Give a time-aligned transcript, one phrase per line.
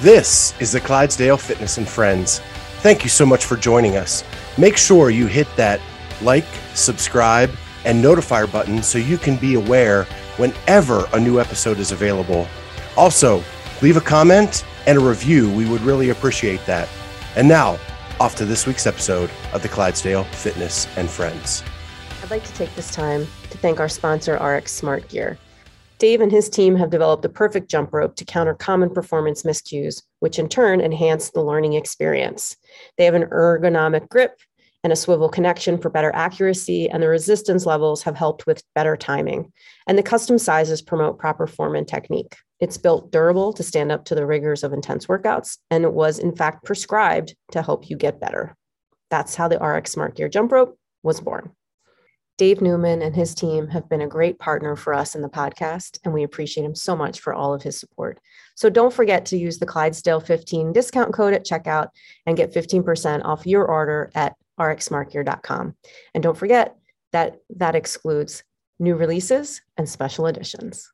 [0.00, 2.38] This is the Clydesdale Fitness and Friends.
[2.78, 4.24] Thank you so much for joining us.
[4.56, 5.78] Make sure you hit that
[6.22, 7.50] like, subscribe,
[7.84, 10.04] and notifier button so you can be aware
[10.38, 12.48] whenever a new episode is available.
[12.96, 13.44] Also,
[13.82, 15.52] leave a comment and a review.
[15.52, 16.88] We would really appreciate that.
[17.36, 17.78] And now,
[18.18, 21.62] off to this week's episode of the Clydesdale Fitness and Friends.
[22.22, 25.36] I'd like to take this time to thank our sponsor, RX Smart Gear.
[26.00, 30.02] Dave and his team have developed the perfect jump rope to counter common performance miscues,
[30.20, 32.56] which in turn enhance the learning experience.
[32.96, 34.40] They have an ergonomic grip
[34.82, 38.96] and a swivel connection for better accuracy, and the resistance levels have helped with better
[38.96, 39.52] timing.
[39.86, 42.34] And the custom sizes promote proper form and technique.
[42.60, 46.18] It's built durable to stand up to the rigors of intense workouts, and it was
[46.18, 48.56] in fact prescribed to help you get better.
[49.10, 51.52] That's how the RX Smart Gear jump rope was born.
[52.40, 55.98] Dave Newman and his team have been a great partner for us in the podcast,
[56.04, 58.18] and we appreciate him so much for all of his support.
[58.54, 61.88] So don't forget to use the Clydesdale 15 discount code at checkout
[62.24, 65.76] and get 15% off your order at rxsmartgear.com.
[66.14, 66.78] And don't forget
[67.12, 68.42] that that excludes
[68.78, 70.90] new releases and special editions.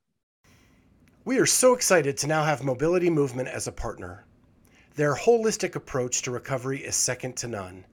[1.25, 4.27] We are so excited to now have Mobility Movement as a partner.
[4.97, 7.85] Their holistic approach to recovery is second to none.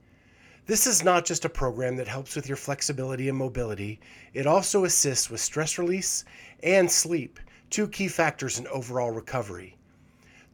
[0.66, 4.00] This is not just a program that helps with your flexibility and mobility,
[4.32, 6.24] it also assists with stress release
[6.62, 9.76] and sleep, two key factors in overall recovery.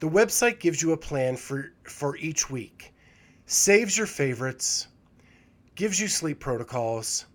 [0.00, 2.92] The website gives you a plan for, for each week,
[3.46, 4.88] saves your favorites,
[5.76, 7.26] gives you sleep protocols,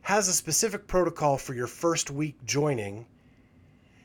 [0.00, 3.04] has a specific protocol for your first week joining,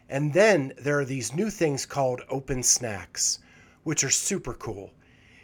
[0.10, 3.40] and then there are these new things called open snacks,
[3.84, 4.92] which are super cool.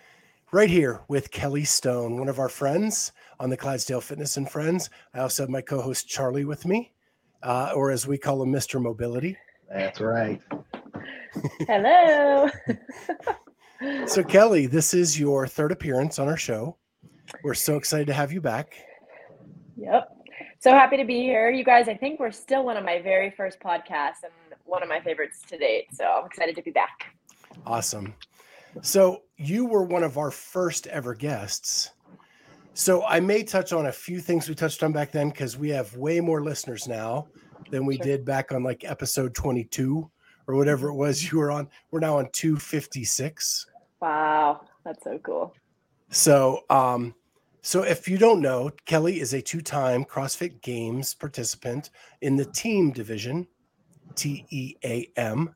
[0.50, 4.88] right here with Kelly Stone, one of our friends on the Clydesdale Fitness and Friends.
[5.12, 6.94] I also have my co host Charlie with me,
[7.42, 8.80] uh, or as we call him, Mr.
[8.80, 9.36] Mobility.
[9.70, 10.40] That's right.
[11.68, 12.48] Hello.
[14.06, 16.76] so, Kelly, this is your third appearance on our show.
[17.42, 18.76] We're so excited to have you back.
[19.76, 20.10] Yep.
[20.60, 21.50] So happy to be here.
[21.50, 24.32] You guys, I think we're still one of my very first podcasts and
[24.64, 25.86] one of my favorites to date.
[25.92, 27.14] So I'm excited to be back.
[27.66, 28.14] Awesome.
[28.82, 31.90] So, you were one of our first ever guests.
[32.72, 35.68] So, I may touch on a few things we touched on back then because we
[35.70, 37.28] have way more listeners now
[37.70, 38.04] than we sure.
[38.04, 40.10] did back on like episode 22
[40.46, 40.96] or whatever mm-hmm.
[40.96, 41.68] it was you were on.
[41.90, 43.66] We're now on 256.
[44.04, 45.54] Wow, that's so cool.
[46.10, 47.14] So, um,
[47.62, 51.88] so if you don't know, Kelly is a two-time CrossFit Games participant
[52.20, 53.46] in the team division,
[54.14, 55.54] T E A M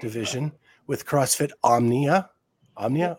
[0.00, 0.52] division
[0.86, 2.30] with CrossFit Omnia.
[2.76, 3.18] Omnia.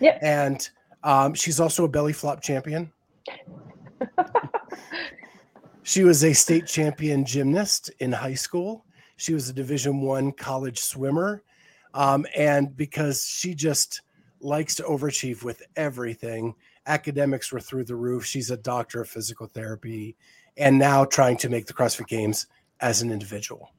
[0.00, 0.18] Yep.
[0.22, 0.70] And
[1.04, 2.90] um, she's also a belly flop champion.
[5.82, 8.86] she was a state champion gymnast in high school
[9.18, 11.42] she was a Division One college swimmer,
[11.94, 14.02] um, and because she just
[14.40, 16.54] likes to overachieve with everything,
[16.86, 18.24] academics were through the roof.
[18.24, 20.16] She's a doctor of physical therapy,
[20.56, 22.46] and now trying to make the CrossFit Games
[22.80, 23.72] as an individual.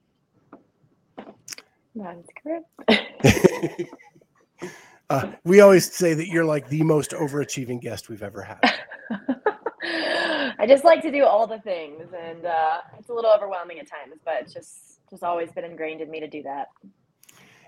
[1.95, 3.83] That's correct.
[5.09, 8.59] uh, we always say that you're like the most overachieving guest we've ever had.
[10.59, 13.87] I just like to do all the things, and uh, it's a little overwhelming at
[13.89, 16.67] times, but it's just just always been ingrained in me to do that.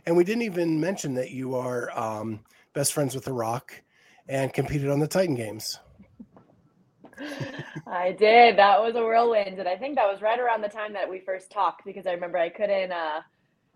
[0.05, 2.39] And we didn't even mention that you are um,
[2.73, 3.81] best friends with The Rock
[4.27, 5.79] and competed on the Titan Games.
[7.87, 8.57] I did.
[8.57, 11.19] That was a whirlwind, and I think that was right around the time that we
[11.19, 12.91] first talked because I remember I couldn't.
[12.91, 13.21] Uh,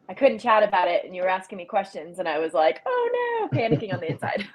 [0.07, 2.81] I couldn't chat about it, and you were asking me questions, and I was like,
[2.85, 4.47] "Oh no!" panicking on the inside.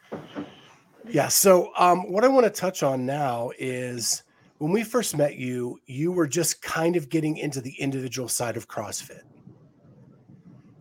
[1.08, 1.28] yeah.
[1.28, 4.22] So, um, what I want to touch on now is
[4.58, 8.56] when we first met you, you were just kind of getting into the individual side
[8.56, 9.22] of CrossFit.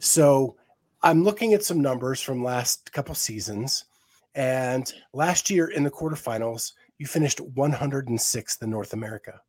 [0.01, 0.55] So,
[1.03, 3.85] I'm looking at some numbers from last couple seasons,
[4.33, 9.41] and last year in the quarterfinals, you finished 106th in North America.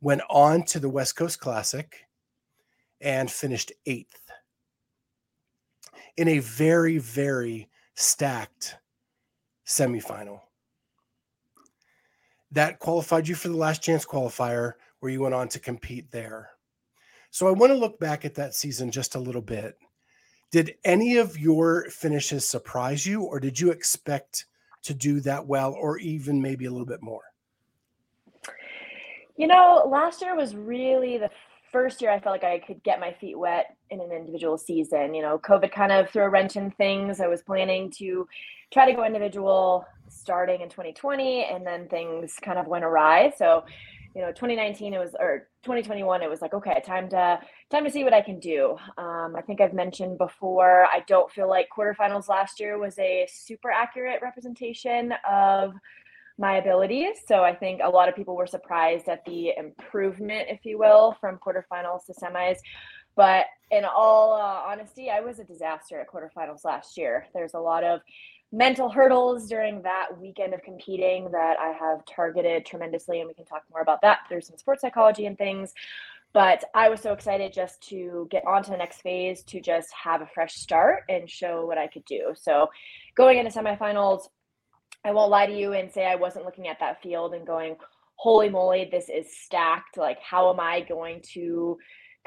[0.00, 2.06] Went on to the West Coast Classic
[3.02, 4.30] and finished eighth
[6.16, 8.76] in a very, very stacked
[9.66, 10.40] semifinal.
[12.52, 16.52] That qualified you for the last chance qualifier where you went on to compete there.
[17.30, 19.78] So I want to look back at that season just a little bit.
[20.50, 24.46] Did any of your finishes surprise you, or did you expect
[24.84, 27.22] to do that well, or even maybe a little bit more?
[29.36, 31.30] You know, last year was really the
[31.70, 35.14] first year I felt like I could get my feet wet in an individual season.
[35.14, 37.20] You know, COVID kind of threw a wrench in things.
[37.20, 38.26] I was planning to
[38.72, 43.32] try to go individual starting in 2020, and then things kind of went awry.
[43.36, 43.64] So,
[44.14, 47.38] you know, 2019 it was or 2021 it was like okay, time to
[47.70, 48.76] time to see what I can do.
[48.96, 50.86] Um, I think I've mentioned before.
[50.86, 55.74] I don't feel like quarterfinals last year was a super accurate representation of
[56.38, 57.16] my abilities.
[57.26, 61.16] So I think a lot of people were surprised at the improvement, if you will,
[61.20, 62.58] from quarterfinals to semis.
[63.16, 67.26] But in all uh, honesty, I was a disaster at quarterfinals last year.
[67.34, 68.00] There's a lot of
[68.50, 73.44] mental hurdles during that weekend of competing that I have targeted tremendously, and we can
[73.44, 75.74] talk more about that through some sports psychology and things.
[76.32, 79.88] But I was so excited just to get on to the next phase, to just
[79.92, 82.34] have a fresh start and show what I could do.
[82.34, 82.68] So
[83.14, 84.28] going into semifinals,
[85.04, 87.76] I won't lie to you and say I wasn't looking at that field and going,
[88.16, 89.96] holy moly, this is stacked.
[89.96, 91.78] Like, how am I going to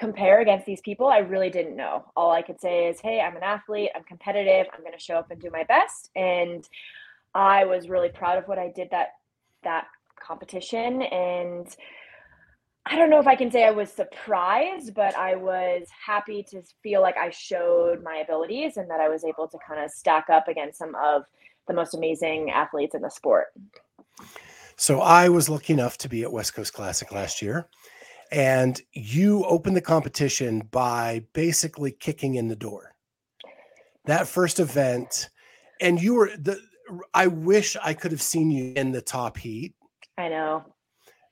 [0.01, 1.07] compare against these people?
[1.07, 2.03] I really didn't know.
[2.15, 5.15] All I could say is, hey, I'm an athlete, I'm competitive, I'm going to show
[5.15, 6.09] up and do my best.
[6.15, 6.67] And
[7.35, 9.09] I was really proud of what I did that
[9.63, 9.85] that
[10.19, 11.67] competition and
[12.83, 16.63] I don't know if I can say I was surprised, but I was happy to
[16.81, 20.31] feel like I showed my abilities and that I was able to kind of stack
[20.31, 21.25] up against some of
[21.67, 23.49] the most amazing athletes in the sport.
[24.77, 27.67] So I was lucky enough to be at West Coast Classic last year.
[28.31, 32.93] And you opened the competition by basically kicking in the door.
[34.05, 35.29] That first event,
[35.81, 36.59] and you were the
[37.13, 39.73] I wish I could have seen you in the top heat.
[40.17, 40.65] I know.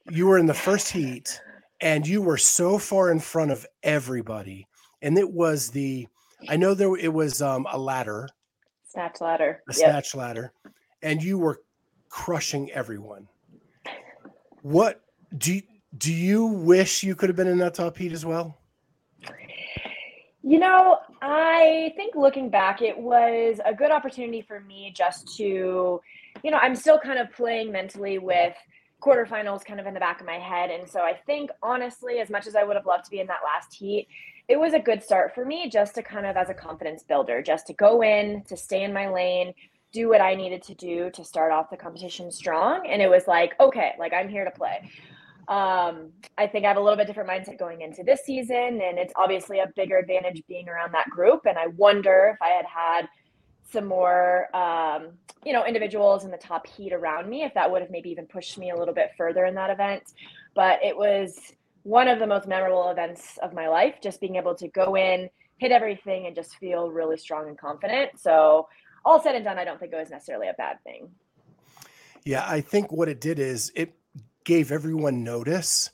[0.10, 1.42] You were in the first heat
[1.82, 4.68] and you were so far in front of everybody.
[5.02, 6.08] And it was the
[6.48, 8.30] I know there it was um, a ladder
[8.90, 9.62] Snatch ladder.
[9.70, 9.76] A yep.
[9.76, 10.52] snatch ladder.
[11.04, 11.62] And you were
[12.10, 13.28] crushing everyone.
[14.64, 15.02] What
[15.38, 15.62] do you,
[15.98, 18.58] do you wish you could have been in that top heat as well?
[20.42, 26.02] You know, I think looking back, it was a good opportunity for me just to,
[26.44, 28.56] you know, I'm still kind of playing mentally with
[29.02, 30.70] quarterfinals kind of in the back of my head.
[30.72, 33.28] And so I think, honestly, as much as I would have loved to be in
[33.28, 34.08] that last heat,
[34.48, 37.42] it was a good start for me just to kind of as a confidence builder,
[37.42, 39.54] just to go in, to stay in my lane,
[39.92, 42.88] do what I needed to do to start off the competition strong.
[42.88, 44.90] And it was like, okay, like I'm here to play.
[45.50, 49.00] Um, I think I have a little bit different mindset going into this season, and
[49.00, 51.42] it's obviously a bigger advantage being around that group.
[51.48, 53.10] And I wonder if I had had
[53.72, 55.14] some more, um,
[55.44, 58.28] you know, individuals in the top heat around me, if that would have maybe even
[58.28, 60.04] pushed me a little bit further in that event.
[60.54, 64.54] But it was one of the most memorable events of my life, just being able
[64.54, 68.20] to go in, hit everything, and just feel really strong and confident.
[68.20, 68.68] So,
[69.04, 71.10] all said and done, I don't think it was necessarily a bad thing.
[72.24, 73.96] Yeah, I think what it did is it
[74.50, 75.92] gave everyone notice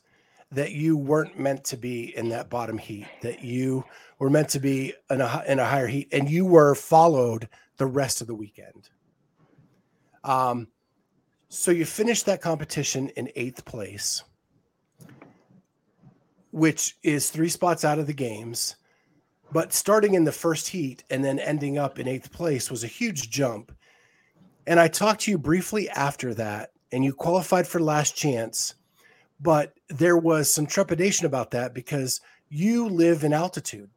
[0.52, 3.84] that you weren't meant to be in that bottom heat, that you
[4.18, 7.86] were meant to be in a, in a higher heat, and you were followed the
[7.86, 8.90] rest of the weekend.
[10.24, 10.70] Um,
[11.50, 14.24] so you finished that competition in eighth place
[16.56, 18.78] which is three spots out of the games.
[19.52, 22.88] But starting in the first heat and then ending up in eighth place was a
[22.88, 23.74] huge jump.
[24.66, 28.76] And I talked to you briefly after that, and you qualified for last chance.
[29.42, 33.90] But there was some trepidation about that because you live in altitude.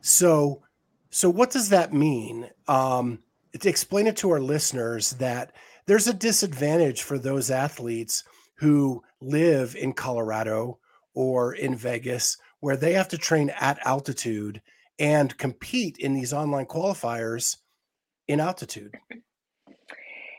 [0.00, 0.62] So,
[1.10, 2.48] so what does that mean?
[2.66, 3.18] Um,
[3.60, 5.52] to explain it to our listeners that
[5.84, 10.78] there's a disadvantage for those athletes who live in Colorado
[11.12, 14.62] or in Vegas where they have to train at altitude
[14.98, 17.58] and compete in these online qualifiers
[18.28, 18.94] in altitude.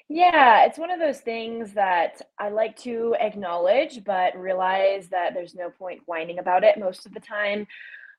[0.08, 5.56] Yeah, it's one of those things that I like to acknowledge, but realize that there's
[5.56, 7.66] no point whining about it most of the time.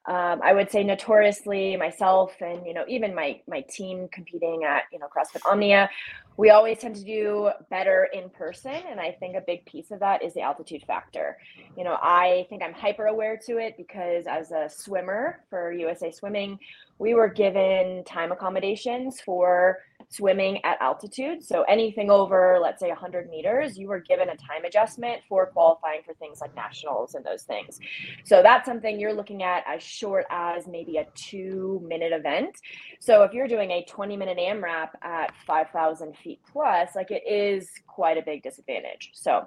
[0.07, 4.85] Um, I would say notoriously myself and you know even my my team competing at
[4.93, 5.91] you know CrossFit Omnia,
[6.37, 10.01] we always tend to do better in person, and I think a big piece of
[10.01, 11.37] that is the altitude factor.
[11.77, 16.13] You know, I think I'm hyper aware to it because as a swimmer for USA
[16.13, 16.59] Swimming,
[16.99, 21.43] we were given time accommodations for swimming at altitude.
[21.45, 26.03] So anything over, let's say 100 meters, you were given a time adjustment for qualifying
[26.05, 27.79] for things like nationals and those things.
[28.25, 32.57] So that's something you're looking at as short as maybe a two minute event.
[33.01, 37.69] So if you're doing a 20 minute AMRAP at 5,000 feet plus, like it is
[37.87, 39.11] quite a big disadvantage.
[39.15, 39.47] So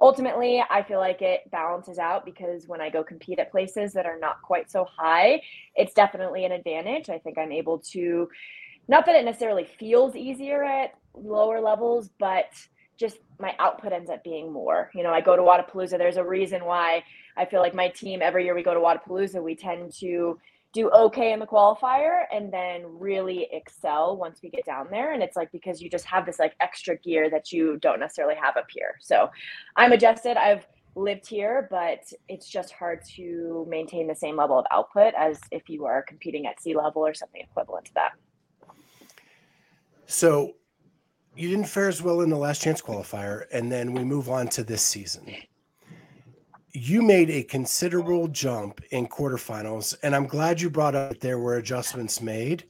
[0.00, 4.06] ultimately, I feel like it balances out because when I go compete at places that
[4.06, 5.42] are not quite so high,
[5.74, 7.10] it's definitely an advantage.
[7.10, 8.28] I think I'm able to
[8.90, 12.46] not that it necessarily feels easier at lower levels, but
[12.98, 14.90] just my output ends up being more.
[14.96, 15.96] You know, I go to Wodapalooza.
[15.96, 17.04] There's a reason why
[17.36, 20.40] I feel like my team every year we go to Wodapalooza, we tend to
[20.72, 25.12] do okay in the qualifier and then really excel once we get down there.
[25.12, 28.34] And it's like because you just have this like extra gear that you don't necessarily
[28.42, 28.96] have up here.
[29.00, 29.30] So
[29.76, 30.36] I'm adjusted.
[30.36, 30.66] I've
[30.96, 35.68] lived here, but it's just hard to maintain the same level of output as if
[35.68, 38.12] you are competing at sea level or something equivalent to that.
[40.10, 40.54] So
[41.36, 44.48] you didn't fare as well in the last chance qualifier, and then we move on
[44.48, 45.32] to this season.
[46.72, 51.38] You made a considerable jump in quarterfinals, and I'm glad you brought up that there
[51.38, 52.64] were adjustments made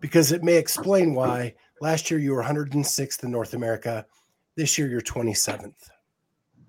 [0.00, 4.04] because it may explain why last year you were 106th in North America.
[4.54, 5.72] This year you're 27th.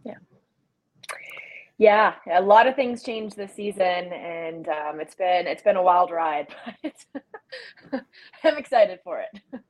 [0.06, 0.14] Yeah.
[1.78, 5.84] Yeah, a lot of things changed this season, and um, it's been it's been a
[5.84, 6.48] wild ride.
[7.92, 8.04] But
[8.44, 9.62] I'm excited for it.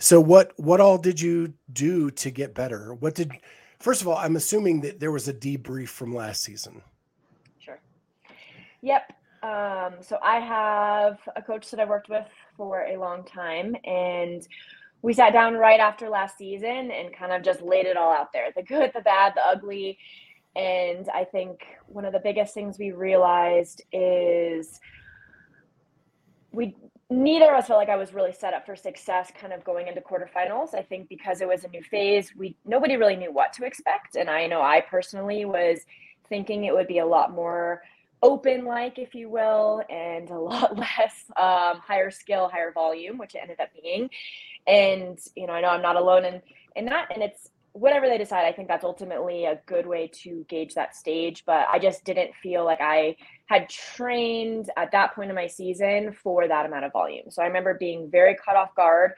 [0.00, 2.94] So what what all did you do to get better?
[2.94, 3.32] What did
[3.78, 6.82] first of all, I'm assuming that there was a debrief from last season.
[7.58, 7.80] Sure.
[8.82, 9.12] Yep.
[9.42, 14.46] Um, so I have a coach that I've worked with for a long time and
[15.02, 18.32] we sat down right after last season and kind of just laid it all out
[18.32, 19.98] there the good, the bad, the ugly.
[20.56, 24.80] And I think one of the biggest things we realized is
[26.52, 26.76] we
[27.14, 29.88] neither of us felt like I was really set up for success kind of going
[29.88, 30.74] into quarterfinals.
[30.74, 34.16] I think because it was a new phase, we nobody really knew what to expect.
[34.16, 35.80] And I know I personally was
[36.28, 37.82] thinking it would be a lot more
[38.22, 43.34] open like if you will and a lot less um, higher skill higher volume which
[43.34, 44.08] it ended up being
[44.66, 46.40] and you know i know i'm not alone in
[46.74, 50.46] in that and it's whatever they decide, I think that's ultimately a good way to
[50.48, 51.42] gauge that stage.
[51.44, 53.16] But I just didn't feel like I
[53.46, 57.30] had trained at that point in my season for that amount of volume.
[57.30, 59.12] So I remember being very caught off guard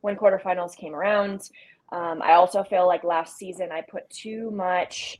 [0.00, 1.48] when quarterfinals came around.
[1.92, 5.18] Um, I also feel like last season I put too much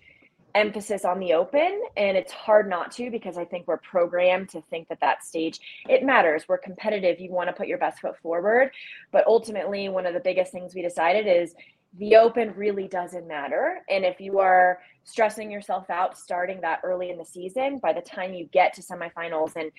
[0.55, 4.61] emphasis on the open and it's hard not to because i think we're programmed to
[4.63, 8.19] think that that stage it matters we're competitive you want to put your best foot
[8.21, 8.71] forward
[9.13, 11.55] but ultimately one of the biggest things we decided is
[11.99, 13.81] the open really doesn't matter.
[13.89, 18.01] And if you are stressing yourself out starting that early in the season, by the
[18.01, 19.71] time you get to semifinals, and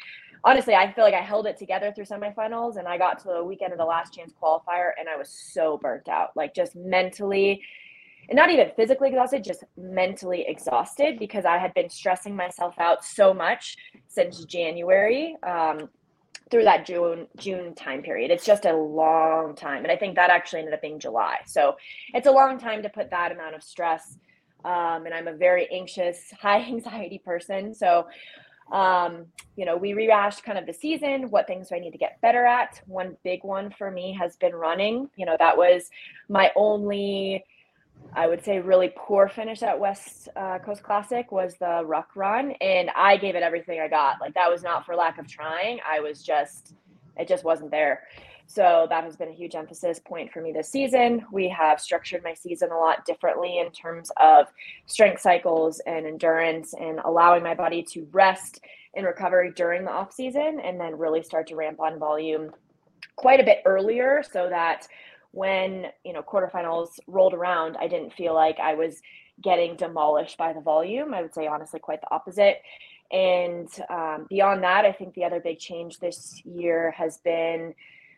[0.44, 3.44] honestly, I feel like I held it together through semifinals and I got to the
[3.44, 7.62] weekend of the last chance qualifier and I was so burnt out, like just mentally
[8.30, 13.04] and not even physically exhausted, just mentally exhausted because I had been stressing myself out
[13.04, 13.76] so much
[14.08, 15.36] since January.
[15.44, 15.90] Um,
[16.52, 18.30] through that June June time period.
[18.30, 21.38] It's just a long time, and I think that actually ended up being July.
[21.48, 21.78] So
[22.14, 24.18] it's a long time to put that amount of stress.
[24.64, 27.74] Um, and I'm a very anxious, high anxiety person.
[27.74, 28.08] So,
[28.72, 31.30] um, you know, we rehashed kind of the season.
[31.30, 32.82] What things do I need to get better at?
[32.86, 35.10] One big one for me has been running.
[35.16, 35.90] You know, that was
[36.30, 37.44] my only
[38.14, 42.52] I would say really poor finish at West uh, Coast Classic was the ruck run,
[42.60, 44.20] and I gave it everything I got.
[44.20, 45.80] Like that was not for lack of trying.
[45.90, 46.74] I was just,
[47.18, 48.04] it just wasn't there.
[48.48, 51.26] So that has been a huge emphasis point for me this season.
[51.32, 54.48] We have structured my season a lot differently in terms of
[54.88, 58.60] strength cycles and endurance, and allowing my body to rest
[58.94, 62.52] and recovery during the off season, and then really start to ramp on volume
[63.16, 64.86] quite a bit earlier, so that
[65.32, 69.02] when you know quarterfinals rolled around, I didn't feel like I was
[69.42, 71.14] getting demolished by the volume.
[71.14, 72.62] I would say honestly, quite the opposite.
[73.12, 77.74] And um, beyond that, I think the other big change this year has been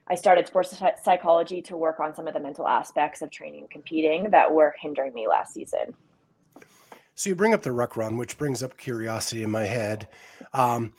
[0.08, 3.70] I started sports psychology to work on some of the mental aspects of training and
[3.70, 5.96] competing that were hindering me last season.
[7.16, 10.10] So you bring up the ruck run, which brings up curiosity in my head.
[10.54, 10.94] Um,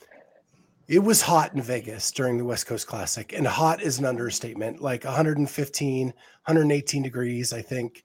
[0.86, 4.82] It was hot in Vegas during the West Coast Classic, and hot is an understatement,
[4.82, 8.04] like 115, 118 degrees, I think.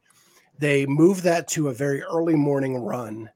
[0.60, 3.30] They moved that to a very early morning run.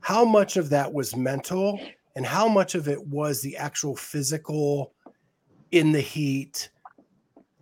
[0.00, 1.80] How much of that was mental,
[2.14, 4.92] and how much of it was the actual physical
[5.72, 6.70] in the heat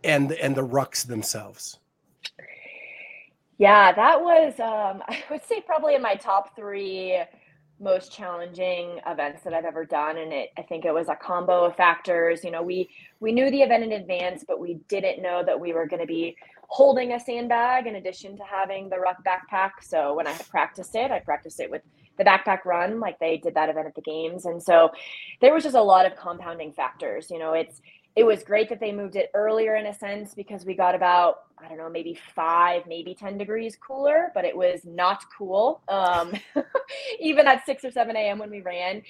[0.04, 1.78] and and the rucks themselves?
[3.56, 7.18] Yeah, that was um, I would say probably in my top three
[7.80, 10.18] most challenging events that I've ever done.
[10.18, 12.44] And it I think it was a combo of factors.
[12.44, 12.88] You know, we
[13.20, 16.06] we knew the event in advance, but we didn't know that we were going to
[16.06, 16.36] be
[16.68, 19.70] holding a sandbag in addition to having the ruck backpack.
[19.82, 21.82] So when I had practiced it, I practiced it with
[22.18, 24.44] the backpack run, like they did that event at the games.
[24.44, 24.90] And so
[25.40, 27.30] there was just a lot of compounding factors.
[27.30, 27.80] You know, it's
[28.18, 31.44] it was great that they moved it earlier in a sense because we got about
[31.56, 36.32] i don't know maybe five maybe 10 degrees cooler but it was not cool um,
[37.20, 39.02] even at 6 or 7 a.m when we ran.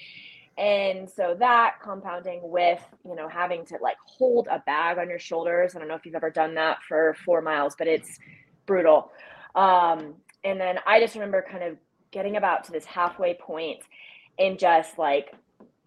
[0.59, 5.17] And so that compounding with you know having to like hold a bag on your
[5.17, 8.19] shoulders i don't know if you've ever done that for four miles but it's
[8.67, 9.11] brutal.
[9.55, 11.77] Um, and then i just remember kind of
[12.11, 13.79] getting about to this halfway point
[14.37, 15.33] and just like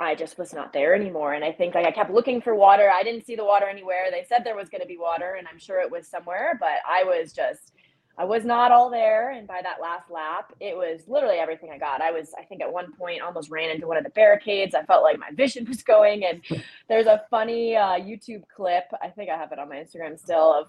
[0.03, 1.35] I just was not there anymore.
[1.35, 2.91] And I think like I kept looking for water.
[2.91, 4.07] I didn't see the water anywhere.
[4.11, 6.79] They said there was going to be water, and I'm sure it was somewhere, but
[6.89, 7.73] I was just
[8.19, 9.31] I was not all there.
[9.31, 12.03] And by that last lap, it was literally everything I got.
[12.03, 14.75] I was, I think at one point almost ran into one of the barricades.
[14.75, 16.25] I felt like my vision was going.
[16.25, 16.43] And
[16.89, 18.85] there's a funny uh, YouTube clip.
[19.03, 20.67] I think I have it on my Instagram still of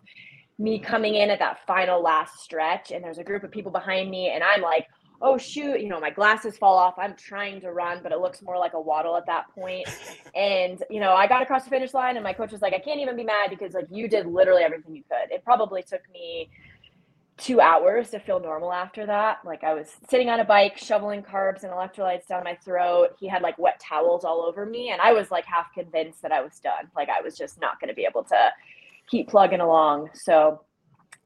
[0.58, 2.92] me coming in at that final last stretch.
[2.92, 4.30] And there's a group of people behind me.
[4.30, 4.88] And I'm like,
[5.24, 6.96] oh shoot, you know, my glasses fall off.
[6.98, 9.88] I'm trying to run, but it looks more like a waddle at that point.
[10.36, 12.80] And, you know, I got across the finish line and my coach was like, I
[12.80, 15.32] can't even be mad because like you did literally everything you could.
[15.32, 16.50] It probably took me
[17.38, 19.38] two hours to feel normal after that.
[19.46, 23.10] Like I was sitting on a bike, shoveling carbs and electrolytes down my throat.
[23.20, 24.90] He had like wet towels all over me.
[24.90, 26.90] And I was like half convinced that I was done.
[26.96, 28.50] Like I was just not going to be able to
[29.08, 30.10] keep plugging along.
[30.16, 30.62] So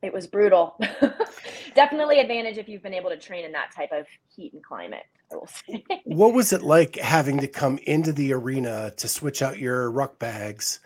[0.02, 0.80] it was brutal.
[1.76, 5.06] Definitely advantage if you've been able to train in that type of heat and climate.
[5.32, 5.84] I will say.
[6.06, 10.20] what was it like having to come into the arena to switch out your ruck
[10.20, 10.80] bags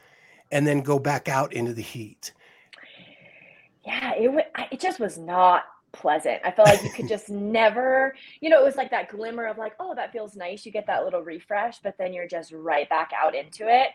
[0.52, 2.34] and then go back out into the heat?
[3.86, 6.42] Yeah, it w- it just was not pleasant.
[6.46, 9.58] I felt like you could just never, you know, it was like that glimmer of
[9.58, 10.66] like, oh, that feels nice.
[10.66, 13.90] You get that little refresh, but then you're just right back out into it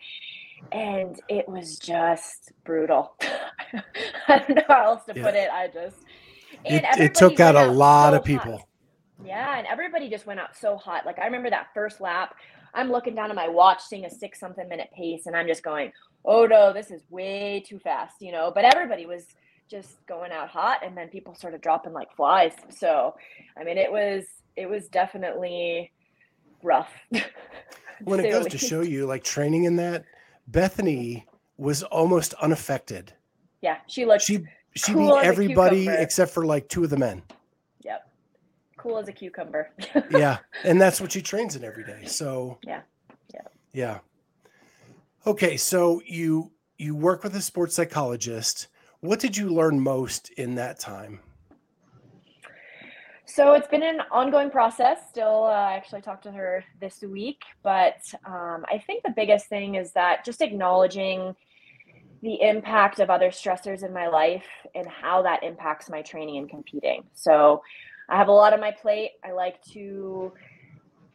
[0.72, 3.14] and it was just brutal.
[4.28, 5.22] I don't know how else to yeah.
[5.22, 5.50] put it.
[5.50, 5.96] I just
[6.64, 8.58] it, it, took out a lot so of people.
[8.58, 8.68] Hot.
[9.24, 11.06] Yeah, and everybody just went out so hot.
[11.06, 12.34] Like I remember that first lap.
[12.74, 15.62] I'm looking down at my watch, seeing a six something minute pace, and I'm just
[15.62, 15.92] going,
[16.24, 18.52] "Oh no, this is way too fast," you know.
[18.54, 19.24] But everybody was
[19.68, 22.52] just going out hot, and then people started dropping like flies.
[22.68, 23.14] So,
[23.58, 24.24] I mean, it was
[24.56, 25.92] it was definitely
[26.62, 26.92] rough.
[28.04, 30.04] when it goes to show you, like training in that,
[30.46, 33.12] Bethany was almost unaffected.
[33.62, 34.22] Yeah, she looked.
[34.22, 37.22] She she cool beat everybody except for like two of the men.
[37.82, 38.08] Yep,
[38.76, 39.70] cool as a cucumber.
[40.10, 42.04] yeah, and that's what she trains in every day.
[42.06, 42.82] So yeah,
[43.34, 43.40] yeah,
[43.72, 43.98] yeah.
[45.26, 48.68] Okay, so you you work with a sports psychologist.
[49.00, 51.20] What did you learn most in that time?
[53.36, 55.10] So it's been an ongoing process.
[55.10, 59.48] Still, uh, I actually talked to her this week, but um, I think the biggest
[59.48, 61.36] thing is that just acknowledging
[62.22, 66.48] the impact of other stressors in my life and how that impacts my training and
[66.48, 67.04] competing.
[67.12, 67.62] So
[68.08, 69.10] I have a lot on my plate.
[69.22, 70.32] I like to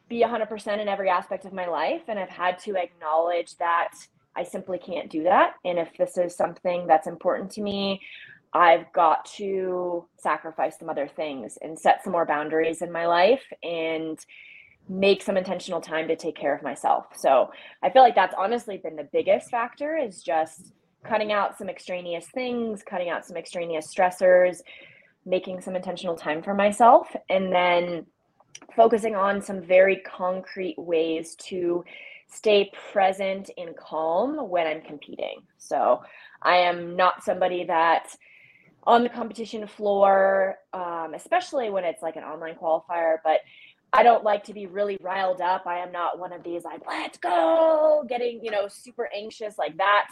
[0.08, 3.94] be 100% in every aspect of my life, and I've had to acknowledge that
[4.36, 5.54] I simply can't do that.
[5.64, 8.00] And if this is something that's important to me,
[8.54, 13.42] I've got to sacrifice some other things and set some more boundaries in my life
[13.62, 14.18] and
[14.88, 17.06] make some intentional time to take care of myself.
[17.16, 17.50] So
[17.82, 20.72] I feel like that's honestly been the biggest factor is just
[21.04, 24.60] cutting out some extraneous things, cutting out some extraneous stressors,
[25.24, 28.06] making some intentional time for myself, and then
[28.76, 31.84] focusing on some very concrete ways to
[32.28, 35.42] stay present and calm when I'm competing.
[35.58, 36.02] So
[36.42, 38.14] I am not somebody that
[38.84, 43.16] on the competition floor, um, especially when it's like an online qualifier.
[43.24, 43.40] But
[43.92, 45.66] I don't like to be really riled up.
[45.66, 49.76] I am not one of these like, let's go, getting, you know, super anxious like
[49.76, 50.08] that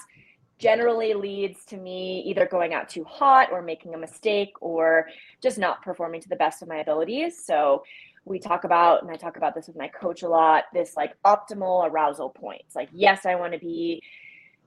[0.59, 5.07] generally leads to me either going out too hot or making a mistake or
[5.43, 7.43] just not performing to the best of my abilities.
[7.43, 7.83] So
[8.27, 11.15] we talk about, and I talk about this with my coach a lot, this like
[11.25, 12.77] optimal arousal points.
[12.77, 14.03] Like, yes, I want to be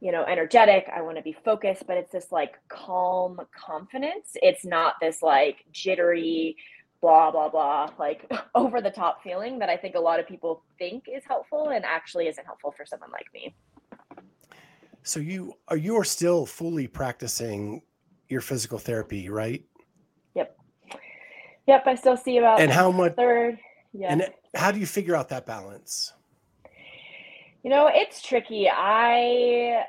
[0.03, 0.89] you know, energetic.
[0.93, 4.31] I want to be focused, but it's this like calm confidence.
[4.35, 6.57] It's not this like jittery
[6.99, 10.63] blah blah blah like over the top feeling that i think a lot of people
[10.79, 13.53] think is helpful and actually isn't helpful for someone like me.
[15.01, 17.81] So you are you are still fully practicing
[18.29, 19.63] your physical therapy right?
[20.35, 20.57] Yep.
[21.67, 23.57] Yep i still see about and how much third
[23.93, 24.11] yeah.
[24.11, 26.13] and how do you figure out that balance?
[27.63, 28.69] You know it's tricky.
[28.69, 29.85] I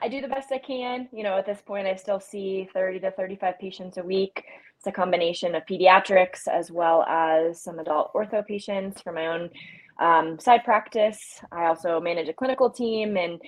[0.00, 1.08] I do the best I can.
[1.12, 4.44] You know, at this point, I still see 30 to 35 patients a week.
[4.76, 9.50] It's a combination of pediatrics as well as some adult ortho patients for my own
[9.98, 11.40] um, side practice.
[11.50, 13.40] I also manage a clinical team and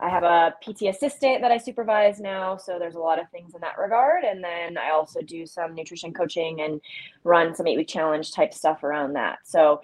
[0.00, 2.56] I have a PT assistant that I supervise now.
[2.56, 4.24] So there's a lot of things in that regard.
[4.24, 6.80] And then I also do some nutrition coaching and
[7.22, 9.38] run some eight week challenge type stuff around that.
[9.44, 9.80] So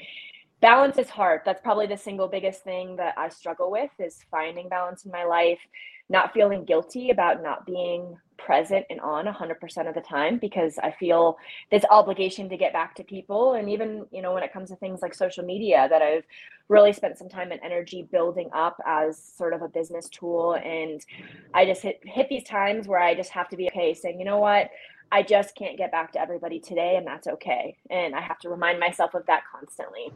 [0.61, 1.43] balance is hard.
[1.45, 5.25] That's probably the single biggest thing that I struggle with is finding balance in my
[5.25, 5.61] life
[6.09, 10.93] not feeling guilty about not being present and on 100% of the time because I
[10.93, 11.37] feel
[11.71, 13.55] this obligation to get back to people.
[13.55, 16.25] And even, you know, when it comes to things like social media, that I've
[16.69, 20.55] really spent some time and energy building up as sort of a business tool.
[20.55, 21.05] And
[21.53, 24.25] I just hit, hit these times where I just have to be okay saying, you
[24.25, 24.71] know what?
[25.11, 27.79] I just can't get back to everybody today, and that's okay.
[27.91, 30.13] And I have to remind myself of that constantly.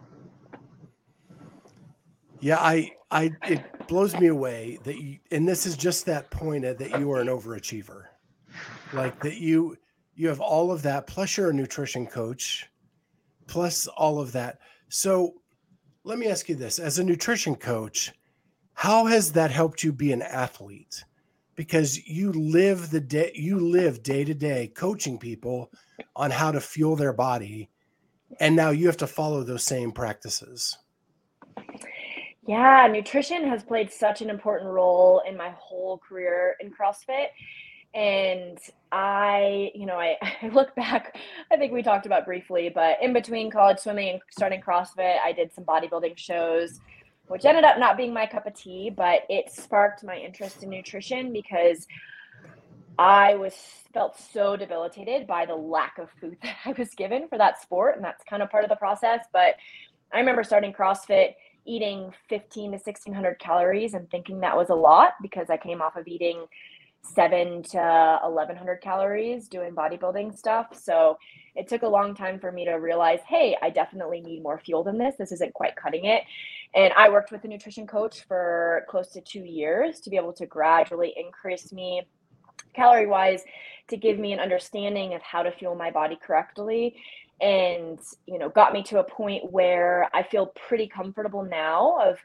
[2.42, 6.64] Yeah, I, I, it blows me away that you, and this is just that point
[6.64, 8.06] that you are an overachiever,
[8.92, 9.76] like that you,
[10.16, 11.06] you have all of that.
[11.06, 12.68] Plus, you're a nutrition coach,
[13.46, 14.58] plus all of that.
[14.88, 15.34] So,
[16.02, 18.10] let me ask you this: as a nutrition coach,
[18.74, 21.04] how has that helped you be an athlete?
[21.54, 25.70] Because you live the day, you live day to day coaching people
[26.16, 27.70] on how to fuel their body,
[28.40, 30.76] and now you have to follow those same practices.
[32.46, 37.28] Yeah, nutrition has played such an important role in my whole career in CrossFit.
[37.94, 38.58] And
[38.90, 41.16] I, you know, I, I look back,
[41.52, 45.32] I think we talked about briefly, but in between college swimming and starting CrossFit, I
[45.32, 46.80] did some bodybuilding shows,
[47.28, 50.70] which ended up not being my cup of tea, but it sparked my interest in
[50.70, 51.86] nutrition because
[52.98, 53.54] I was
[53.94, 57.96] felt so debilitated by the lack of food that I was given for that sport.
[57.96, 59.26] And that's kind of part of the process.
[59.32, 59.54] But
[60.12, 65.12] I remember starting CrossFit eating 15 to 1600 calories and thinking that was a lot
[65.22, 66.46] because I came off of eating
[67.02, 70.68] seven to 1100 calories doing bodybuilding stuff.
[70.80, 71.18] So
[71.54, 74.84] it took a long time for me to realize, hey, I definitely need more fuel
[74.84, 75.16] than this.
[75.18, 76.22] This isn't quite cutting it.
[76.74, 80.32] And I worked with a nutrition coach for close to two years to be able
[80.34, 82.02] to gradually increase me
[82.74, 83.42] calorie wise
[83.88, 86.96] to give me an understanding of how to fuel my body correctly
[87.42, 92.18] and you know got me to a point where i feel pretty comfortable now of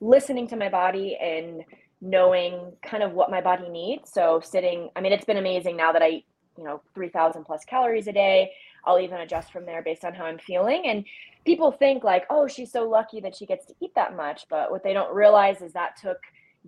[0.00, 1.64] listening to my body and
[2.00, 4.10] knowing kind of what my body needs.
[4.12, 6.22] So sitting i mean it's been amazing now that i
[6.56, 8.52] you know 3000 plus calories a day.
[8.86, 10.86] I'll even adjust from there based on how i'm feeling.
[10.86, 11.04] And
[11.44, 14.70] people think like oh she's so lucky that she gets to eat that much but
[14.70, 16.18] what they don't realize is that took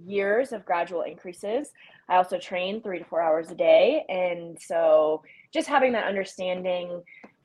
[0.07, 1.73] years of gradual increases.
[2.09, 4.05] I also train three to four hours a day.
[4.09, 7.03] And so just having that understanding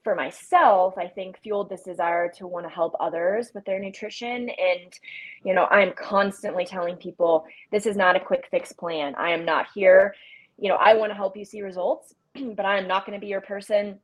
[0.08, 4.50] for myself, I think fueled this desire to want to help others with their nutrition.
[4.50, 4.98] And,
[5.43, 9.15] you know, I'm constantly telling people this is not a quick fix plan.
[9.15, 10.15] I am not here.
[10.58, 12.15] You know, I want to help you see results,
[12.56, 14.00] but I am not going to be your person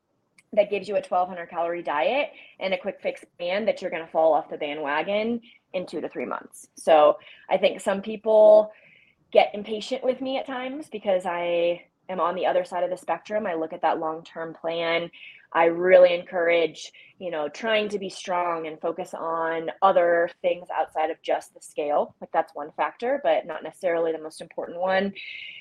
[0.52, 4.04] that gives you a 1200 calorie diet and a quick fix plan that you're going
[4.04, 5.40] to fall off the bandwagon
[5.72, 6.68] in two to three months.
[6.76, 7.16] So
[7.48, 8.72] I think some people
[9.32, 12.96] get impatient with me at times because I am on the other side of the
[12.98, 13.46] spectrum.
[13.46, 15.10] I look at that long term plan.
[15.54, 21.10] I really encourage, you know, trying to be strong and focus on other things outside
[21.10, 22.14] of just the scale.
[22.20, 25.12] Like that's one factor, but not necessarily the most important one.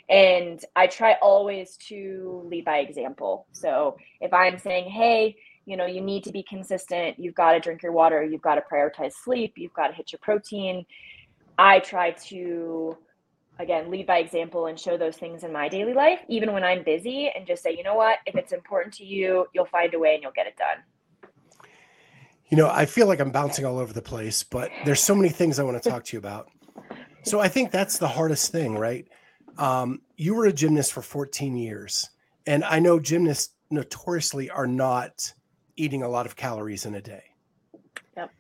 [0.10, 3.46] And I try always to lead by example.
[3.52, 7.60] So if I'm saying, hey, you know, you need to be consistent, you've got to
[7.60, 10.86] drink your water, you've got to prioritize sleep, you've got to hit your protein.
[11.58, 12.98] I try to
[13.60, 16.84] again lead by example and show those things in my daily life even when i'm
[16.84, 18.18] busy and just say you know what?
[18.26, 21.30] If it's important to you you'll find a way and you'll get it done.
[22.50, 25.30] You know i feel like i'm bouncing all over the place but there's so many
[25.30, 26.50] things i want to talk to you about.
[27.24, 29.08] So i think that's the hardest thing right?
[29.58, 32.10] Um, you were a gymnast for 14 years
[32.48, 35.32] and i know gymnasts notoriously are not
[35.76, 37.24] eating a lot of calories in a day.
[38.18, 38.32] Yep.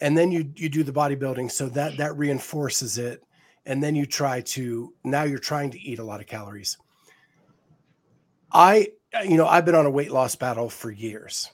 [0.00, 3.22] and then you you do the bodybuilding so that that reinforces it
[3.68, 6.76] and then you try to now you're trying to eat a lot of calories.
[8.50, 8.88] I
[9.24, 11.52] you know i've been on a weight loss battle for years.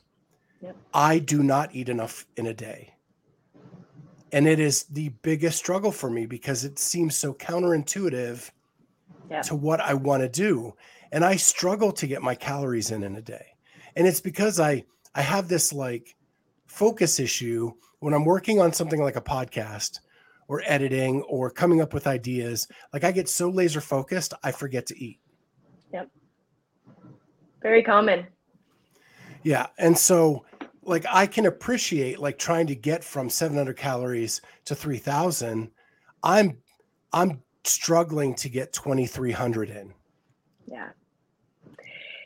[0.63, 0.77] Yep.
[0.95, 2.95] i do not eat enough in a day.
[4.33, 8.51] And it is the biggest struggle for me because it seems so counterintuitive
[9.31, 9.43] yeah.
[9.43, 10.75] to what i want to do.
[11.13, 13.47] And i struggle to get my calories in in a day.
[13.97, 14.85] And it's because i
[15.17, 16.17] I have this like
[16.67, 20.01] focus issue when I'm working on something like a podcast
[20.49, 22.69] or editing or coming up with ideas.
[22.93, 25.21] Like I get so laser focused, I forget to eat.
[25.93, 26.09] Yep.
[27.63, 28.27] Very common.
[29.43, 29.67] Yeah.
[29.79, 30.45] And so
[30.83, 35.71] like I can appreciate like trying to get from 700 calories to 3000.
[36.23, 36.59] I'm
[37.13, 39.93] I'm struggling to get 2300 in.
[40.67, 40.91] Yeah.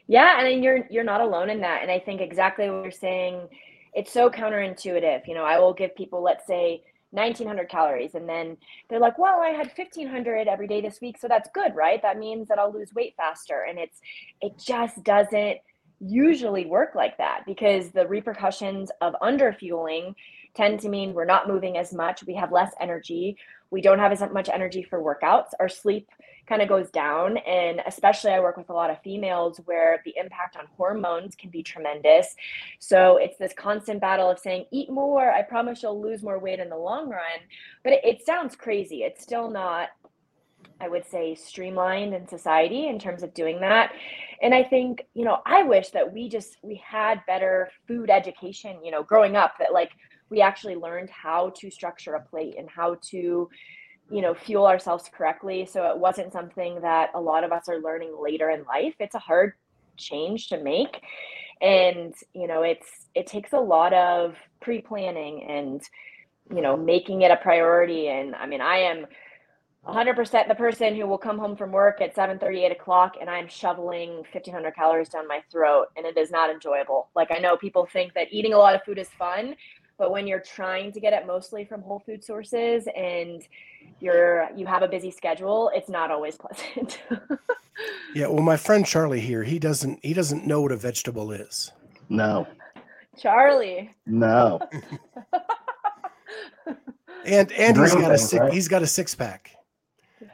[0.06, 1.82] Yeah, and you're you're not alone in that.
[1.82, 3.48] And I think exactly what you're saying,
[3.92, 5.28] it's so counterintuitive.
[5.28, 8.14] You know, I will give people, let's say, 1900 calories.
[8.14, 8.56] And then
[8.88, 12.00] they're like well i had 1500 every day this week so that's good right?
[12.02, 13.66] That means that i'll lose weight faster.
[13.68, 13.98] And it's
[14.40, 15.58] it just doesn't
[16.00, 20.14] usually work like that because the repercussions of underfueling
[20.58, 23.36] tend to mean we're not moving as much we have less energy
[23.70, 26.08] we don't have as much energy for workouts our sleep
[26.48, 27.36] kind of goes down.
[27.38, 31.50] And especially, I work with a lot of females where the impact on hormones can
[31.50, 32.34] be tremendous.
[32.78, 35.30] So it's this constant battle of saying, eat more.
[35.30, 37.40] I promise you'll lose more weight in the long run.
[37.84, 39.02] But it, it sounds crazy.
[39.02, 39.90] It's still not,
[40.80, 43.92] I would say, streamlined in society in terms of doing that.
[44.40, 48.78] And I think, you know, I wish that we just, we had better food education,
[48.82, 49.90] you know, growing up that like,
[50.30, 53.48] we actually learned how to structure a plate and how to
[54.10, 55.66] you know fuel ourselves correctly.
[55.66, 58.94] So it wasn't something that a lot of us are learning later in life.
[58.98, 59.52] It's a hard
[59.96, 61.02] change to make.
[61.60, 65.82] And you know it's it takes a lot of pre-planning and
[66.54, 68.08] you know making it a priority.
[68.08, 69.06] And i mean i am
[69.86, 73.48] 100% the person who will come home from work at 7 38 o'clock and i'm
[73.48, 77.08] shoveling 1500 calories down my throat and it is not enjoyable.
[77.14, 79.56] Like i know people think that eating a lot of food is fun
[79.98, 83.42] but when you're trying to get it mostly from whole food sources and
[84.00, 87.00] you're you have a busy schedule, it's not always pleasant.
[88.14, 91.72] yeah, well my friend Charlie here, he doesn't he doesn't know what a vegetable is.
[92.08, 92.46] No.
[93.18, 93.94] Charlie.
[94.06, 94.60] No.
[97.26, 99.50] and and he's got a six, he's got a six pack.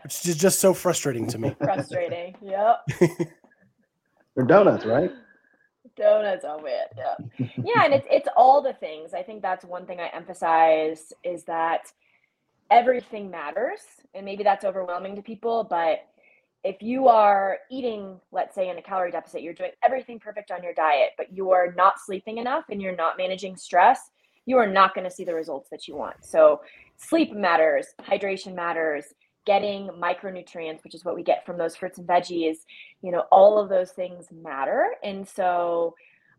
[0.03, 1.57] Which is just so frustrating to me.
[1.59, 2.37] Frustrating.
[2.43, 2.89] Yep.
[4.35, 5.11] They're donuts, right?
[5.97, 6.97] Donuts oh, on it.
[6.97, 7.49] Yeah.
[7.57, 9.15] yeah, and it's it's all the things.
[9.15, 11.93] I think that's one thing I emphasize is that
[12.71, 13.81] everything matters.
[14.15, 16.01] And maybe that's overwhelming to people, but
[16.65, 20.63] if you are eating, let's say in a calorie deficit, you're doing everything perfect on
[20.63, 24.11] your diet, but you are not sleeping enough and you're not managing stress,
[24.47, 26.17] you are not going to see the results that you want.
[26.25, 26.63] So,
[26.97, 29.05] sleep matters, hydration matters,
[29.45, 32.59] getting micronutrients, which is what we get from those fruits and veggies,
[33.03, 34.95] you know, all of those things matter.
[35.03, 35.95] And so,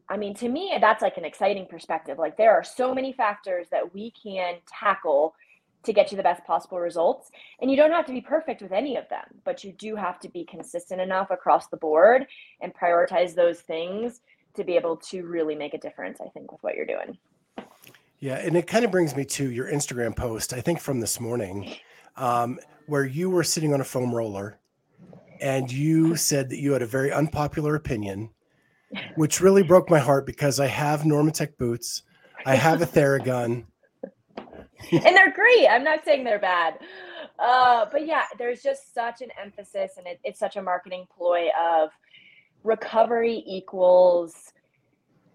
[0.10, 2.18] I mean, to me, that's like an exciting perspective.
[2.18, 5.36] Like, there are so many factors that we can tackle
[5.84, 7.30] to get you the best possible results.
[7.62, 10.20] And you don't have to be perfect with any of them, but you do have
[10.22, 12.26] to be consistent enough across the board
[12.62, 14.22] and prioritize those things
[14.56, 17.18] to be able to really make a difference, I think, with what you're doing.
[18.20, 18.38] Yeah.
[18.38, 21.76] And it kind of brings me to your Instagram post, I think from this morning.
[22.18, 24.60] Um, where you were sitting on a foam roller
[25.42, 28.30] and you said that you had a very unpopular opinion,
[29.16, 32.04] which really broke my heart because I have Normatec boots,
[32.46, 33.66] I have a Theragun.
[34.92, 35.68] and they're great.
[35.68, 36.80] I'm not saying they're bad.
[37.40, 41.48] Uh, but yeah, there's just such an emphasis and it, it's such a marketing ploy
[41.60, 41.90] of
[42.64, 44.54] recovery equals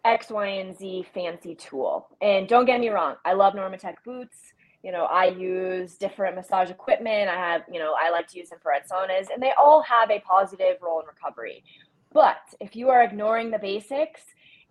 [0.05, 2.09] X, Y, and Z fancy tool.
[2.23, 6.71] And don't get me wrong, I love Normatec boots you know, I use different massage
[6.71, 7.29] equipment.
[7.29, 10.21] I have, you know, I like to use infrared saunas, and they all have a
[10.21, 11.63] positive role in recovery.
[12.13, 14.23] But if you are ignoring the basics,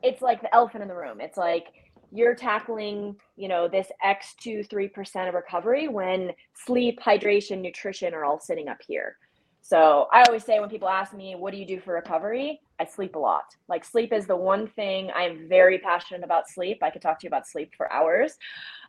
[0.01, 1.21] it's like the elephant in the room.
[1.21, 1.67] It's like
[2.11, 8.25] you're tackling, you know, this X two, 3% of recovery when sleep, hydration, nutrition are
[8.25, 9.17] all sitting up here.
[9.61, 12.61] So I always say when people ask me, what do you do for recovery?
[12.79, 13.43] I sleep a lot.
[13.67, 16.81] Like sleep is the one thing I'm very passionate about sleep.
[16.81, 18.37] I could talk to you about sleep for hours.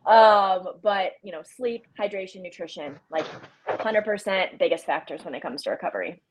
[0.05, 3.25] Um, but you know, sleep, hydration, nutrition, like
[3.67, 6.21] 100% biggest factors when it comes to recovery.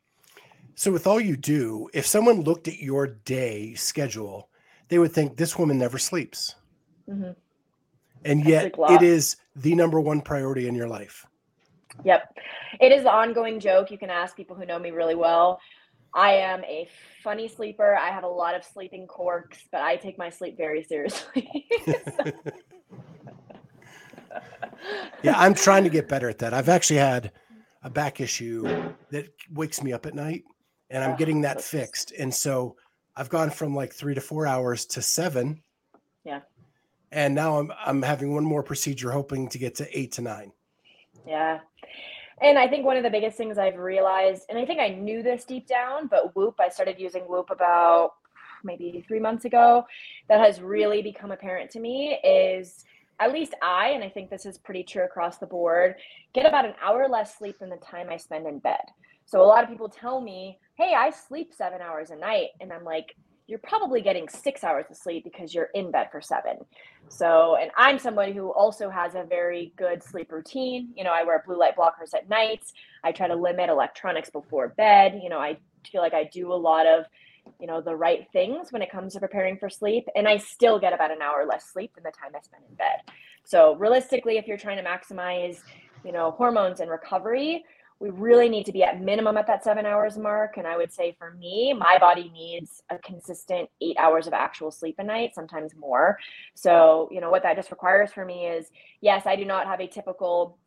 [0.74, 4.48] So with all you do, if someone looked at your day schedule,
[4.88, 6.54] they would think this woman never sleeps.
[7.08, 7.32] Mm-hmm.
[8.24, 11.26] And yet it is the number one priority in your life.
[12.04, 12.38] Yep.
[12.80, 13.90] It is the ongoing joke.
[13.90, 15.60] You can ask people who know me really well.
[16.14, 16.88] I am a
[17.22, 17.96] funny sleeper.
[17.96, 21.68] I have a lot of sleeping quirks, but I take my sleep very seriously.
[25.22, 26.52] yeah, I'm trying to get better at that.
[26.52, 27.30] I've actually had
[27.82, 30.44] a back issue that wakes me up at night,
[30.90, 32.12] and I'm getting that oh, fixed.
[32.18, 32.76] And so
[33.16, 35.62] I've gone from like three to four hours to seven.
[36.24, 36.40] Yeah.
[37.12, 40.52] And now I'm I'm having one more procedure, hoping to get to eight to nine.
[41.26, 41.60] Yeah.
[42.42, 45.22] And I think one of the biggest things I've realized, and I think I knew
[45.22, 48.12] this deep down, but Whoop, I started using Whoop about
[48.64, 49.84] maybe three months ago
[50.28, 52.84] that has really become apparent to me is
[53.20, 55.96] at least I, and I think this is pretty true across the board,
[56.32, 58.80] get about an hour less sleep than the time I spend in bed.
[59.26, 62.48] So a lot of people tell me, hey, I sleep seven hours a night.
[62.60, 63.14] And I'm like,
[63.50, 66.58] you're probably getting six hours of sleep because you're in bed for seven.
[67.08, 70.90] So, and I'm somebody who also has a very good sleep routine.
[70.96, 72.72] You know, I wear blue light blockers at nights.
[73.02, 75.20] I try to limit electronics before bed.
[75.20, 75.58] You know, I
[75.90, 77.06] feel like I do a lot of,
[77.58, 80.06] you know, the right things when it comes to preparing for sleep.
[80.14, 82.76] And I still get about an hour less sleep than the time I spend in
[82.76, 83.00] bed.
[83.42, 85.58] So, realistically, if you're trying to maximize,
[86.04, 87.64] you know, hormones and recovery,
[88.00, 90.56] we really need to be at minimum at that seven hours mark.
[90.56, 94.70] And I would say for me, my body needs a consistent eight hours of actual
[94.70, 96.18] sleep a night, sometimes more.
[96.54, 98.70] So, you know, what that just requires for me is
[99.02, 100.58] yes, I do not have a typical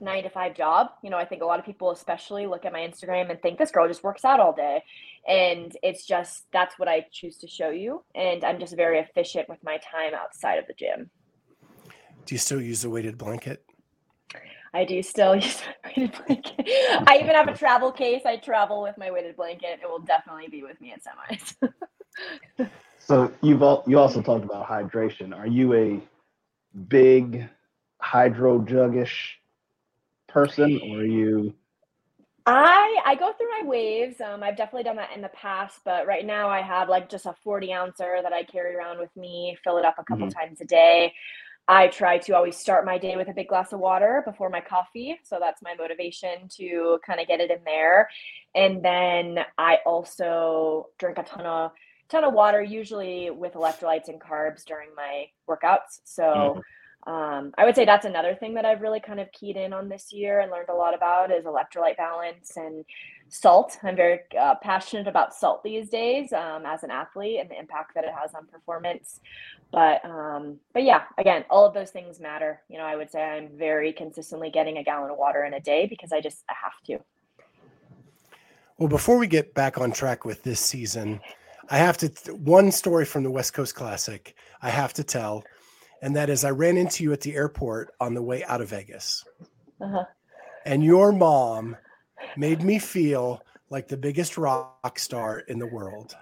[0.00, 0.88] nine to five job.
[1.02, 3.58] You know, I think a lot of people, especially, look at my Instagram and think
[3.58, 4.82] this girl just works out all day.
[5.28, 8.02] And it's just that's what I choose to show you.
[8.14, 11.10] And I'm just very efficient with my time outside of the gym.
[12.24, 13.64] Do you still use a weighted blanket?
[14.72, 16.66] I do still use my weighted blanket.
[17.06, 18.22] I even have a travel case.
[18.24, 19.80] I travel with my weighted blanket.
[19.82, 22.70] It will definitely be with me at semis.
[22.98, 25.36] so you've all, you also talked about hydration.
[25.36, 26.00] Are you a
[26.88, 27.48] big
[28.00, 29.36] hydro juggish
[30.28, 31.54] person, or are you?
[32.46, 34.20] I I go through my waves.
[34.20, 37.26] Um, I've definitely done that in the past, but right now I have like just
[37.26, 40.38] a 40 ouncer that I carry around with me, fill it up a couple mm-hmm.
[40.38, 41.12] times a day.
[41.68, 44.60] I try to always start my day with a big glass of water before my
[44.60, 45.18] coffee.
[45.24, 48.08] So that's my motivation to kind of get it in there.
[48.54, 51.70] And then I also drink a ton of
[52.08, 56.00] ton of water, usually with electrolytes and carbs during my workouts.
[56.04, 56.60] So mm-hmm.
[57.06, 59.88] Um, I would say that's another thing that I've really kind of keyed in on
[59.88, 62.84] this year and learned a lot about is electrolyte balance and
[63.30, 63.78] salt.
[63.82, 67.94] I'm very uh, passionate about salt these days um, as an athlete and the impact
[67.94, 69.20] that it has on performance.
[69.72, 72.60] But um, but yeah, again, all of those things matter.
[72.68, 75.60] You know, I would say I'm very consistently getting a gallon of water in a
[75.60, 77.04] day because I just I have to.
[78.76, 81.20] Well, before we get back on track with this season,
[81.70, 85.44] I have to th- one story from the West Coast Classic I have to tell,
[86.02, 88.68] and that is I ran into you at the airport on the way out of
[88.68, 89.24] Vegas,
[89.80, 90.04] uh-huh.
[90.64, 91.76] and your mom
[92.36, 96.14] made me feel like the biggest rock star in the world.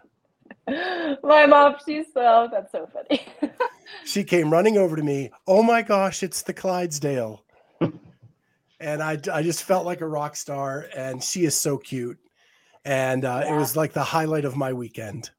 [1.23, 3.27] My mom, she's so that's so funny.
[4.05, 5.31] she came running over to me.
[5.47, 7.45] Oh my gosh, it's the Clydesdale.
[8.81, 12.19] and I, I just felt like a rock star, and she is so cute.
[12.85, 13.55] And uh, yeah.
[13.55, 15.31] it was like the highlight of my weekend.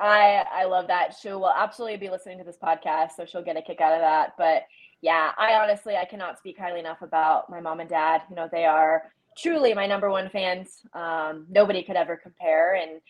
[0.00, 1.14] I I love that.
[1.20, 4.00] She will absolutely be listening to this podcast, so she'll get a kick out of
[4.00, 4.32] that.
[4.38, 4.62] But
[5.02, 8.22] yeah, I honestly I cannot speak highly enough about my mom and dad.
[8.30, 10.80] You know, they are truly my number one fans.
[10.94, 12.74] Um, nobody could ever compare.
[12.74, 13.00] And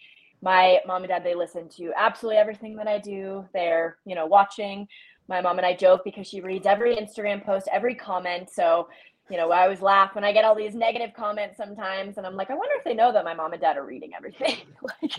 [0.42, 3.46] my mom and dad, they listen to absolutely everything that I do.
[3.53, 4.87] They're, you know, watching.
[5.29, 8.50] My mom and I joke because she reads every Instagram post, every comment.
[8.50, 8.88] So,
[9.30, 12.34] you know, I always laugh when I get all these negative comments sometimes, and I'm
[12.34, 14.56] like, I wonder if they know that my mom and dad are reading everything.
[14.82, 15.12] like,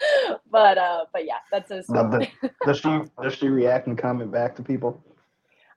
[0.50, 2.30] but uh, but yeah, that's so sweet.
[2.64, 5.02] does she does she react and comment back to people?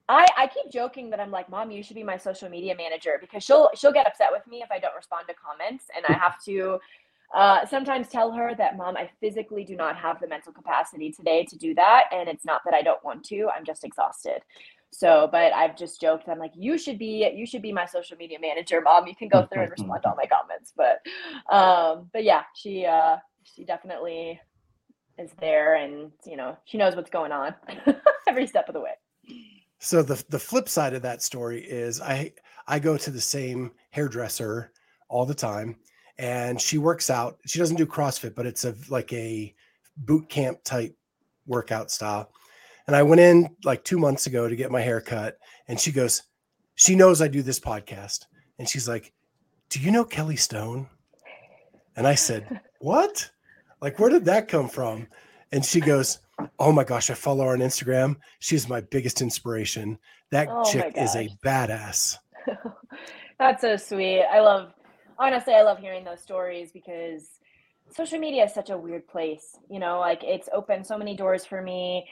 [0.10, 3.18] I, I keep joking that I'm like, mom, you should be my social media manager
[3.20, 6.14] because she'll she'll get upset with me if I don't respond to comments, and I
[6.14, 6.80] have to
[7.34, 11.46] uh, sometimes tell her that, mom, I physically do not have the mental capacity today
[11.46, 13.48] to do that, and it's not that I don't want to.
[13.56, 14.42] I'm just exhausted.
[14.94, 16.28] So, but I've just joked.
[16.28, 19.08] I'm like, you should be you should be my social media manager, mom.
[19.08, 20.74] You can go through and respond to all my comments.
[20.76, 21.02] But
[21.54, 24.40] um, but yeah, she uh, she definitely
[25.18, 27.56] is there, and you know she knows what's going on
[28.28, 28.94] every step of the way.
[29.80, 32.34] So the the flip side of that story is I
[32.68, 34.72] I go to the same hairdresser
[35.10, 35.78] all the time
[36.22, 37.40] and she works out.
[37.48, 39.54] She doesn't do CrossFit, but it's a like a
[39.98, 40.96] boot camp type
[41.48, 42.32] workout style.
[42.92, 45.38] And I went in like 2 months ago to get my hair cut
[45.70, 46.24] and she goes
[46.76, 48.26] she knows I do this podcast
[48.60, 49.14] and she's like,
[49.70, 50.90] "Do you know Kelly Stone?"
[51.96, 53.32] And I said, "What?
[53.82, 55.08] Like where did that come from?"
[55.54, 56.20] And she goes,
[56.60, 58.18] Oh my gosh, I follow her on Instagram.
[58.40, 59.98] She's my biggest inspiration.
[60.32, 62.18] That oh chick is a badass.
[63.40, 64.26] That's so sweet.
[64.26, 64.74] I love,
[65.18, 67.40] honestly, I love hearing those stories because
[67.90, 69.58] social media is such a weird place.
[69.70, 72.06] You know, like it's opened so many doors for me.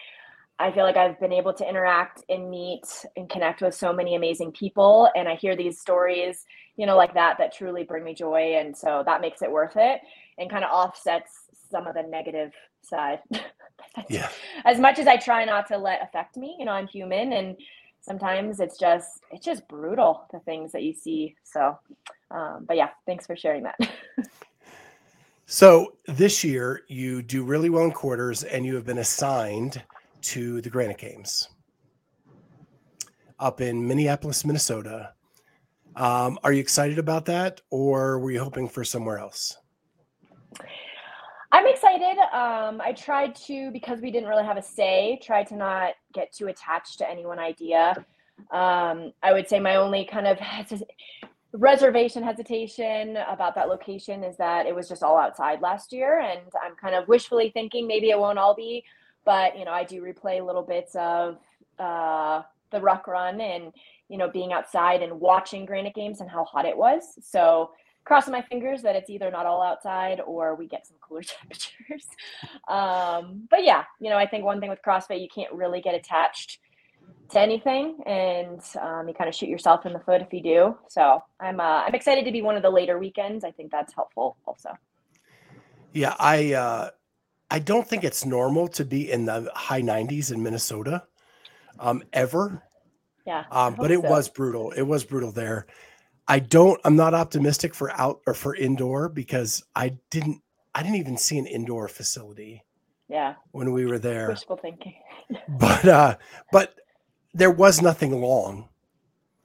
[0.60, 2.84] I feel like I've been able to interact and meet
[3.16, 5.10] and connect with so many amazing people.
[5.16, 6.45] And I hear these stories,
[6.76, 8.55] you know, like that, that truly bring me joy.
[8.57, 10.01] And so that makes it worth it
[10.38, 11.32] and kind of offsets
[11.72, 12.51] some of the negative
[12.82, 13.20] side.
[14.10, 14.30] yeah.
[14.66, 17.55] As much as I try not to let affect me, you know, I'm human and
[18.01, 21.36] sometimes it's just it's just brutal the things that you see.
[21.43, 21.80] So
[22.32, 23.78] um, but yeah, thanks for sharing that.
[25.51, 29.82] So this year you do really well in quarters and you have been assigned
[30.22, 31.49] to the Granite Games
[33.39, 35.13] up in Minneapolis, Minnesota.
[35.95, 39.57] Um, are you excited about that or were you hoping for somewhere else?
[41.51, 42.17] I'm excited.
[42.32, 46.32] Um, I tried to, because we didn't really have a say, try to not get
[46.32, 48.05] too attached to any one idea.
[48.51, 50.38] Um, I would say my only kind of
[51.53, 56.41] reservation hesitation about that location is that it was just all outside last year and
[56.63, 58.84] i'm kind of wishfully thinking maybe it won't all be
[59.26, 61.38] but you know i do replay little bits of
[61.80, 62.41] uh,
[62.72, 63.72] the ruck run and
[64.09, 67.72] you know being outside and watching granite games and how hot it was so
[68.05, 72.07] crossing my fingers that it's either not all outside or we get some cooler temperatures
[72.67, 75.95] um, but yeah you know i think one thing with crossfit you can't really get
[75.95, 76.59] attached
[77.32, 80.78] to anything, and um, you kind of shoot yourself in the foot if you do.
[80.89, 83.43] So I'm uh, I'm excited to be one of the later weekends.
[83.43, 84.72] I think that's helpful also.
[85.93, 86.89] Yeah, I uh,
[87.52, 91.04] I don't think it's normal to be in the high 90s in Minnesota,
[91.80, 92.64] um, ever.
[93.26, 94.10] Yeah, um, but it so.
[94.10, 94.72] was brutal.
[94.72, 95.68] It was brutal there.
[96.28, 96.80] I don't.
[96.84, 100.41] I'm not optimistic for out or for indoor because I didn't.
[100.76, 102.64] I didn't even see an indoor facility.
[103.10, 103.36] Yeah.
[103.52, 104.30] When we were there.
[104.30, 104.93] Wishful thinking.
[105.50, 106.18] but uh,
[106.52, 106.76] but
[107.34, 108.70] there was nothing long.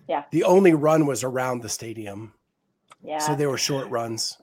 [0.09, 0.25] Yeah.
[0.31, 2.35] The only run was around the stadium.
[3.03, 3.19] Yeah.
[3.19, 4.39] So they were short runs.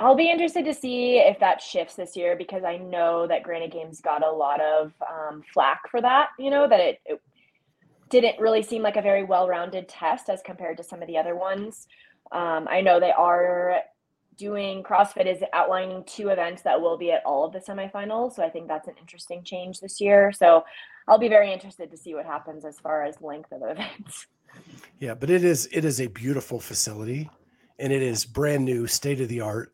[0.00, 3.72] I'll be interested to see if that shifts this year because I know that Granite
[3.72, 6.30] Games got a lot of um, flack for that.
[6.38, 7.20] You know that it, it
[8.08, 11.36] didn't really seem like a very well-rounded test as compared to some of the other
[11.36, 11.86] ones.
[12.32, 13.82] Um, I know they are
[14.38, 18.36] doing CrossFit is outlining two events that will be at all of the semifinals.
[18.36, 20.32] So I think that's an interesting change this year.
[20.32, 20.64] So
[21.08, 24.26] I'll be very interested to see what happens as far as length of events.
[24.98, 27.28] Yeah, but it is it is a beautiful facility,
[27.78, 29.72] and it is brand new, state of the art,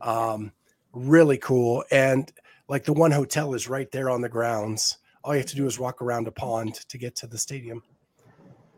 [0.00, 0.52] um,
[0.92, 1.84] really cool.
[1.90, 2.30] And
[2.68, 4.98] like the one hotel is right there on the grounds.
[5.22, 7.82] All you have to do is walk around a pond to get to the stadium,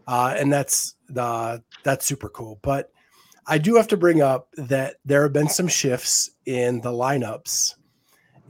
[0.08, 2.58] uh, and that's the that's super cool.
[2.62, 2.90] But
[3.46, 7.74] I do have to bring up that there have been some shifts in the lineups,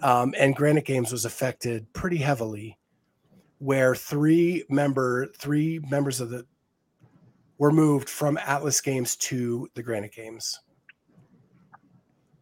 [0.01, 2.79] um, and Granite Games was affected pretty heavily,
[3.59, 6.47] where three member three members of the
[7.59, 10.61] were moved from Atlas Games to the Granite Games.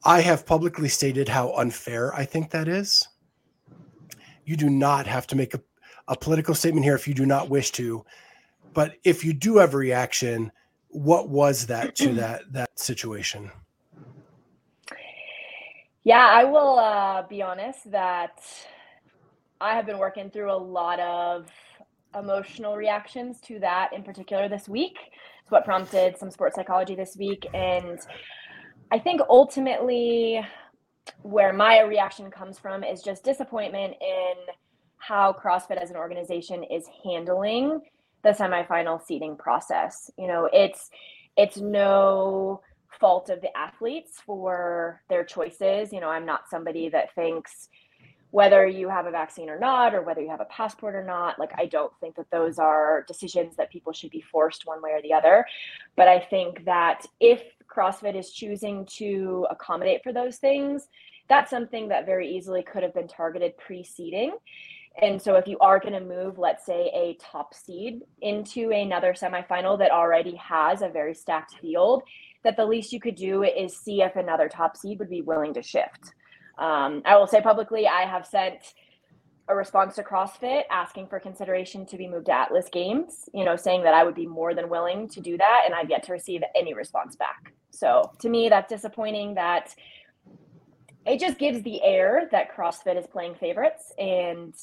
[0.04, 3.06] I have publicly stated how unfair I think that is.
[4.44, 5.60] You do not have to make a,
[6.08, 8.04] a political statement here if you do not wish to,
[8.72, 10.52] but if you do have a reaction,
[10.88, 13.50] what was that to that that situation?
[16.02, 18.40] Yeah, I will uh, be honest that
[19.60, 21.46] I have been working through a lot of
[22.18, 24.96] emotional reactions to that in particular this week.
[25.42, 27.46] It's what prompted some sports psychology this week.
[27.52, 27.98] And
[28.90, 30.40] I think ultimately,
[31.22, 34.34] where my reaction comes from is just disappointment in
[34.98, 37.80] how CrossFit as an organization is handling
[38.22, 40.10] the semifinal seeding process.
[40.18, 40.90] You know, it's
[41.36, 42.60] it's no
[42.98, 45.92] fault of the athletes for their choices.
[45.92, 47.68] You know, I'm not somebody that thinks
[48.30, 51.38] whether you have a vaccine or not, or whether you have a passport or not.
[51.38, 54.90] Like, I don't think that those are decisions that people should be forced one way
[54.90, 55.44] or the other.
[55.96, 60.88] But I think that if CrossFit is choosing to accommodate for those things,
[61.28, 64.32] that's something that very easily could have been targeted pre-seeding
[65.00, 69.14] and so if you are going to move, let's say, a top seed into another
[69.14, 72.02] semifinal that already has a very stacked field,
[72.42, 75.54] that the least you could do is see if another top seed would be willing
[75.54, 76.14] to shift.
[76.58, 78.74] Um, I will say publicly, I have sent
[79.48, 83.56] a response to CrossFit asking for consideration to be moved to Atlas Games, you know,
[83.56, 85.62] saying that I would be more than willing to do that.
[85.66, 87.52] And I've yet to receive any response back.
[87.70, 89.74] So to me, that's disappointing that
[91.06, 93.92] it just gives the air that CrossFit is playing favorites.
[93.98, 94.54] And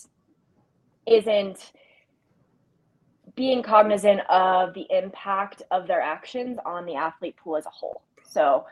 [1.08, 1.72] isn't
[3.36, 8.02] being cognizant of the impact of their actions on the athlete pool as a whole.
[8.24, 8.66] So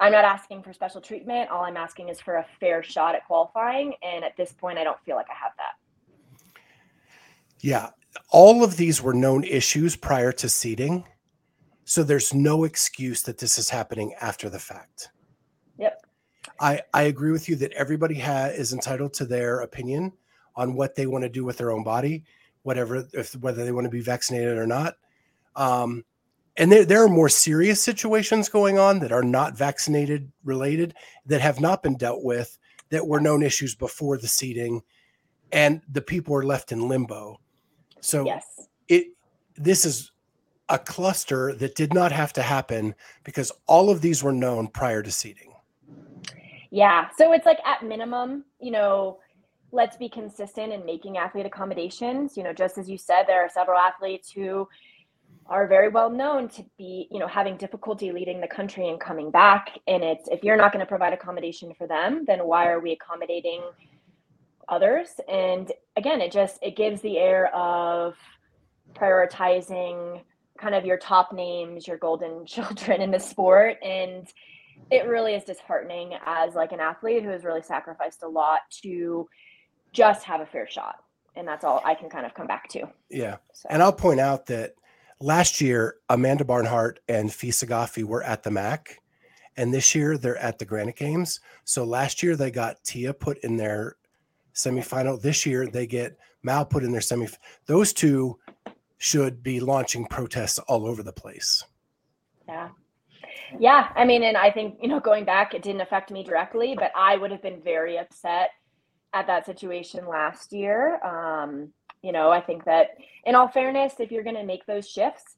[0.00, 1.50] I'm not asking for special treatment.
[1.50, 3.94] All I'm asking is for a fair shot at qualifying.
[4.02, 6.52] And at this point, I don't feel like I have that.
[7.60, 7.90] Yeah.
[8.30, 11.04] All of these were known issues prior to seeding.
[11.84, 15.10] So there's no excuse that this is happening after the fact.
[15.78, 16.06] Yep.
[16.60, 20.12] I, I agree with you that everybody ha- is entitled to their opinion
[20.54, 22.24] on what they want to do with their own body,
[22.62, 24.94] whatever, if whether they want to be vaccinated or not.
[25.56, 26.04] Um,
[26.58, 30.94] and there, there are more serious situations going on that are not vaccinated related
[31.26, 32.58] that have not been dealt with
[32.90, 34.82] that were known issues before the seating
[35.52, 37.40] and the people are left in limbo
[38.00, 38.68] so yes.
[38.88, 39.06] it
[39.56, 40.12] this is
[40.68, 42.94] a cluster that did not have to happen
[43.24, 45.48] because all of these were known prior to seating
[46.70, 47.08] Yeah.
[47.16, 49.18] So it's like at minimum, you know,
[49.72, 52.36] let's be consistent in making athlete accommodations.
[52.36, 54.68] You know, just as you said, there are several athletes who
[55.48, 59.30] are very well known to be, you know, having difficulty leading the country and coming
[59.30, 59.78] back.
[59.86, 62.92] And it's if you're not going to provide accommodation for them, then why are we
[62.92, 63.62] accommodating
[64.68, 65.08] others?
[65.28, 68.14] And again, it just it gives the air of
[68.92, 70.20] prioritizing
[70.58, 73.76] kind of your top names, your golden children in the sport.
[73.82, 74.28] And
[74.90, 79.28] it really is disheartening as like an athlete who has really sacrificed a lot to
[79.92, 80.96] just have a fair shot.
[81.36, 82.86] And that's all I can kind of come back to.
[83.08, 83.36] Yeah.
[83.52, 83.68] So.
[83.70, 84.74] And I'll point out that
[85.20, 88.98] last year, Amanda Barnhart and Fee Saghafi were at the MAC.
[89.56, 91.40] And this year they're at the Granite Games.
[91.64, 93.96] So last year they got Tia put in their
[94.54, 95.20] semifinal.
[95.20, 97.26] This year they get Mal put in their semi.
[97.66, 98.38] Those two
[98.98, 101.64] should be launching protests all over the place.
[102.46, 102.68] Yeah.
[103.58, 103.88] Yeah.
[103.96, 106.92] I mean, and I think, you know, going back, it didn't affect me directly, but
[106.96, 108.50] I would have been very upset
[109.12, 111.02] at that situation last year.
[111.04, 111.72] Um,
[112.02, 115.36] you know, I think that in all fairness, if you're going to make those shifts,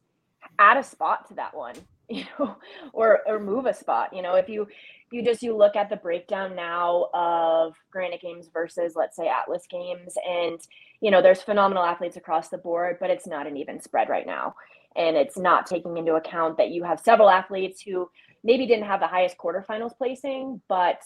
[0.58, 1.74] add a spot to that one,
[2.08, 2.56] you know,
[2.92, 4.14] or or move a spot.
[4.14, 4.66] You know, if you
[5.10, 9.66] you just you look at the breakdown now of Granite Games versus let's say Atlas
[9.68, 10.60] Games, and
[11.00, 14.26] you know, there's phenomenal athletes across the board, but it's not an even spread right
[14.26, 14.54] now,
[14.96, 18.08] and it's not taking into account that you have several athletes who
[18.44, 21.02] maybe didn't have the highest quarterfinals placing, but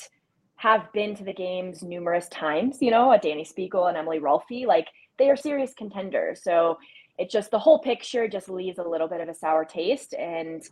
[0.57, 2.79] have been to the games numerous times.
[2.81, 4.89] You know, a Dani Speegle and Emily Rolfe, like
[5.19, 6.43] they are serious contenders.
[6.43, 6.79] So
[7.19, 10.15] it just the whole picture just leaves a little bit of a sour taste.
[10.15, 10.63] And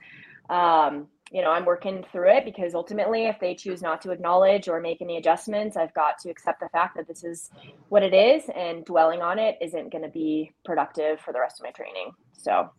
[0.51, 4.69] um, you know, I'm working through it because ultimately, if they choose not to acknowledge
[4.69, 7.51] or make any adjustments, I've got to accept the fact that this is
[7.89, 11.59] what it is, and dwelling on it isn't going to be productive for the rest
[11.59, 12.13] of my training.
[12.37, 12.71] So,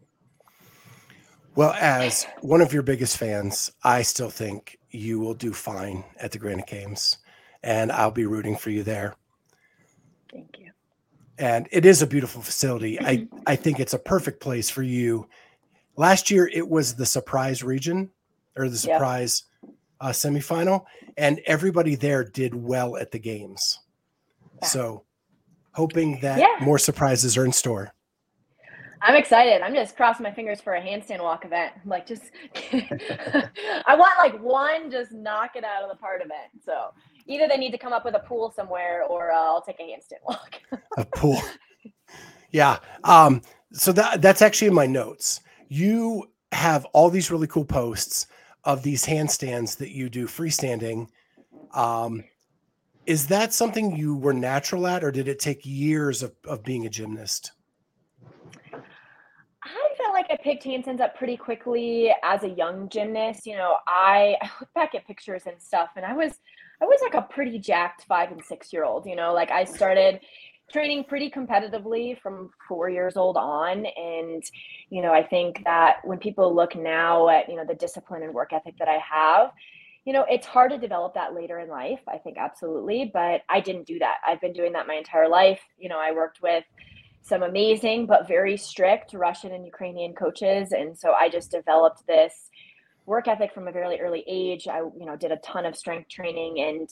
[1.56, 6.32] well, as one of your biggest fans, I still think you will do fine at
[6.32, 7.18] the Granite Games,
[7.64, 9.16] and I'll be rooting for you there.
[10.32, 10.63] Thank you
[11.38, 13.00] and it is a beautiful facility.
[13.00, 13.38] I mm-hmm.
[13.48, 15.28] I think it's a perfect place for you.
[15.96, 18.10] Last year it was the surprise region
[18.56, 19.44] or the surprise
[20.00, 20.84] uh, semifinal,
[21.18, 23.80] and everybody there did well at the games.
[24.62, 24.68] Yeah.
[24.68, 25.04] So,
[25.72, 26.64] hoping that yeah.
[26.64, 27.94] more surprises are in store.
[29.02, 29.62] I'm excited.
[29.62, 31.74] I'm just crossing my fingers for a handstand walk event.
[31.86, 32.24] Like, just
[32.74, 36.52] I want like one, just knock it out of the part event.
[36.66, 36.94] So
[37.28, 39.84] either they need to come up with a pool somewhere or uh, I'll take a
[39.84, 40.60] handstand walk.
[40.98, 41.42] a pool.
[42.54, 42.78] Yeah.
[43.04, 43.42] Um,
[43.74, 45.42] so that that's actually in my notes.
[45.68, 48.28] You have all these really cool posts
[48.64, 51.08] of these handstands that you do freestanding.
[51.74, 52.24] Um,
[53.06, 56.86] is that something you were natural at, or did it take years of, of being
[56.86, 57.52] a gymnast?
[58.72, 63.46] I felt like I picked handstands up pretty quickly as a young gymnast.
[63.46, 66.34] You know, I, I look back at pictures and stuff, and I was
[66.84, 69.64] I was like a pretty jacked five and six year old, you know, like I
[69.64, 70.20] started
[70.70, 73.86] training pretty competitively from four years old on.
[73.86, 74.44] And,
[74.90, 78.34] you know, I think that when people look now at, you know, the discipline and
[78.34, 79.52] work ethic that I have,
[80.04, 82.02] you know, it's hard to develop that later in life.
[82.06, 83.10] I think absolutely.
[83.14, 84.18] But I didn't do that.
[84.28, 85.62] I've been doing that my entire life.
[85.78, 86.66] You know, I worked with
[87.22, 90.74] some amazing but very strict Russian and Ukrainian coaches.
[90.74, 92.50] And so I just developed this
[93.06, 94.68] work ethic from a very early age.
[94.68, 96.90] I, you know, did a ton of strength training and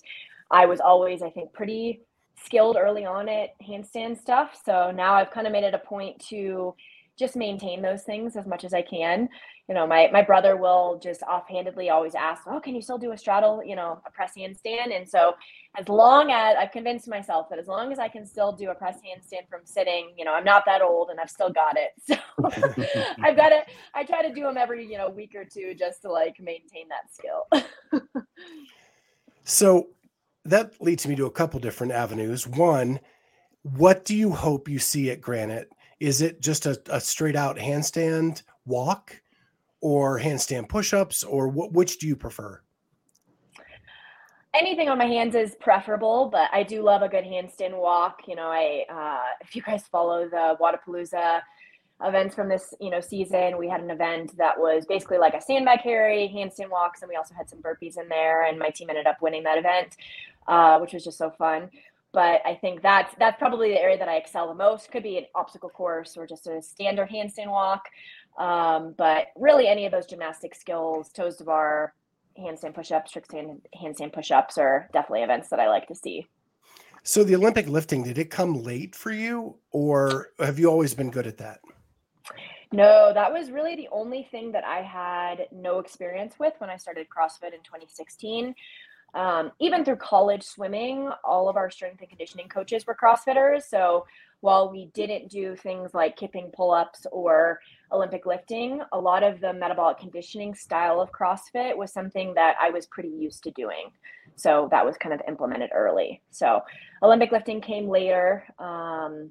[0.50, 2.02] I was always, I think, pretty
[2.44, 4.60] skilled early on at handstand stuff.
[4.66, 6.76] So now I've kind of made it a point to
[7.18, 9.30] just maintain those things as much as I can.
[9.68, 13.12] You know, my my brother will just offhandedly always ask, "Oh, can you still do
[13.12, 13.64] a straddle?
[13.64, 15.34] You know, a press handstand?" And so,
[15.78, 18.76] as long as I've convinced myself that as long as I can still do a
[18.76, 21.92] press handstand from sitting, you know, I'm not that old and I've still got it.
[22.42, 22.50] So
[23.24, 23.62] I've got to.
[23.94, 26.88] I try to do them every you know week or two just to like maintain
[26.90, 28.04] that skill.
[29.44, 29.88] so
[30.46, 32.48] that leads me to a couple different avenues.
[32.48, 33.00] One,
[33.64, 35.72] what do you hope you see at Granite?
[36.02, 39.22] Is it just a, a straight out handstand walk
[39.82, 42.60] or handstand push ups or what, which do you prefer?
[44.56, 48.22] Anything on my hands is preferable, but I do love a good handstand walk.
[48.28, 51.42] You know, I, uh, if you guys follow the Wodapalooza
[52.04, 55.42] events from this, you know, season, we had an event that was basically like a
[55.42, 58.46] sandbag carry, handstand walks, and we also had some burpees in there.
[58.46, 59.98] And my team ended up winning that event,
[60.48, 61.70] uh, which was just so fun
[62.14, 64.92] but I think that's that's probably the area that I excel the most.
[64.92, 67.86] Could be an obstacle course or just a standard handstand walk,
[68.38, 71.94] um, but really any of those gymnastic skills, toes to bar,
[72.38, 76.28] handstand push-ups, trick stand, handstand push-ups are definitely events that I like to see.
[77.04, 81.10] So the Olympic lifting, did it come late for you, or have you always been
[81.10, 81.60] good at that?
[82.72, 86.78] No, that was really the only thing that I had no experience with when I
[86.78, 88.56] started CrossFit in 2016.
[89.14, 93.64] Um, even through college swimming, all of our strength and conditioning coaches were CrossFitters.
[93.64, 94.06] So
[94.40, 97.60] while we didn't do things like kipping pull ups or
[97.92, 102.70] Olympic lifting, a lot of the metabolic conditioning style of CrossFit was something that I
[102.70, 103.92] was pretty used to doing.
[104.36, 106.22] So that was kind of implemented early.
[106.32, 106.62] So
[107.04, 109.30] Olympic lifting came later um,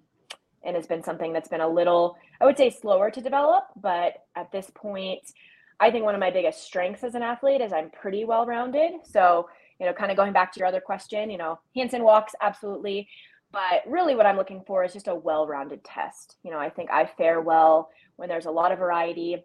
[0.63, 3.65] and has been something that's been a little, I would say, slower to develop.
[3.81, 5.33] But at this point,
[5.81, 8.93] I think one of my biggest strengths as an athlete is I'm pretty well rounded.
[9.05, 9.49] So
[9.81, 13.09] you know, kind of going back to your other question, you know, handstand walks, absolutely.
[13.51, 16.37] But really, what I'm looking for is just a well rounded test.
[16.45, 19.43] You know, I think I fare well when there's a lot of variety,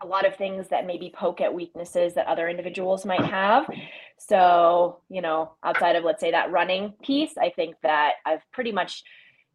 [0.00, 3.68] a lot of things that maybe poke at weaknesses that other individuals might have.
[4.16, 8.72] So, you know, outside of, let's say, that running piece, I think that I've pretty
[8.72, 9.04] much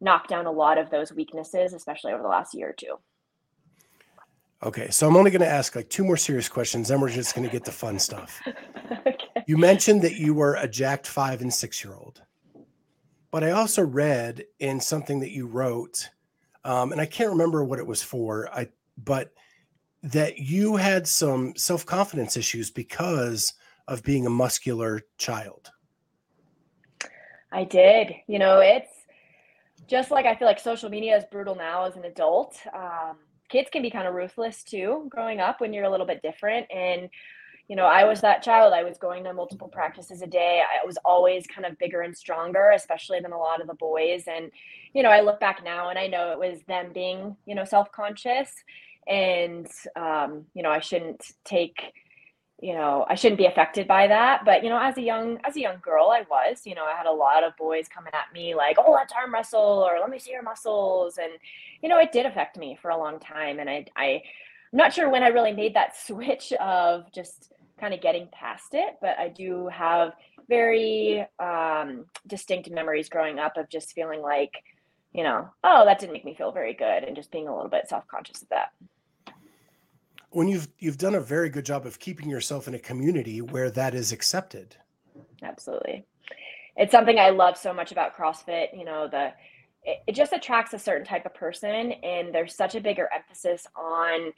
[0.00, 2.98] knocked down a lot of those weaknesses, especially over the last year or two.
[4.62, 7.34] Okay, so I'm only going to ask like two more serious questions, then we're just
[7.34, 8.40] going to get the fun stuff.
[9.06, 9.23] okay.
[9.46, 12.22] You mentioned that you were a jacked five and six year old,
[13.30, 16.08] but I also read in something that you wrote,
[16.64, 18.48] um, and I can't remember what it was for.
[18.48, 19.32] I but
[20.02, 23.54] that you had some self confidence issues because
[23.88, 25.70] of being a muscular child.
[27.52, 28.14] I did.
[28.26, 28.90] You know, it's
[29.86, 32.58] just like I feel like social media is brutal now as an adult.
[32.74, 33.16] Um,
[33.48, 36.66] kids can be kind of ruthless too growing up when you're a little bit different
[36.70, 37.08] and
[37.68, 38.72] you know i was that child.
[38.74, 40.62] I was going to multiple practices a day.
[40.62, 44.24] I was always kind of bigger and stronger especially than a lot of the boys.
[44.26, 44.50] And
[44.92, 47.64] you know i look back now and i know it was them being you know
[47.64, 48.50] self-conscious.
[49.06, 51.92] And um, you know i shouldn't take
[52.60, 54.44] you know i shouldn't be affected by that.
[54.44, 56.96] But you know as a young as a young girl i was you know i
[56.96, 60.10] had a lot of boys coming at me like oh let's arm wrestle or let
[60.10, 61.18] me see your muscles.
[61.18, 61.32] And
[61.82, 63.58] you know it did affect me for a long time.
[63.58, 64.22] And i i
[64.74, 68.74] i'm not sure when i really made that switch of just kind of getting past
[68.74, 70.12] it but i do have
[70.48, 74.52] very um, distinct memories growing up of just feeling like
[75.12, 77.70] you know oh that didn't make me feel very good and just being a little
[77.70, 78.72] bit self-conscious of that.
[80.30, 83.70] When you've you've done a very good job of keeping yourself in a community where
[83.70, 84.76] that is accepted.
[85.42, 86.04] Absolutely.
[86.76, 89.32] It's something i love so much about crossfit you know the
[89.84, 93.66] it, it just attracts a certain type of person and there's such a bigger emphasis
[93.76, 94.32] on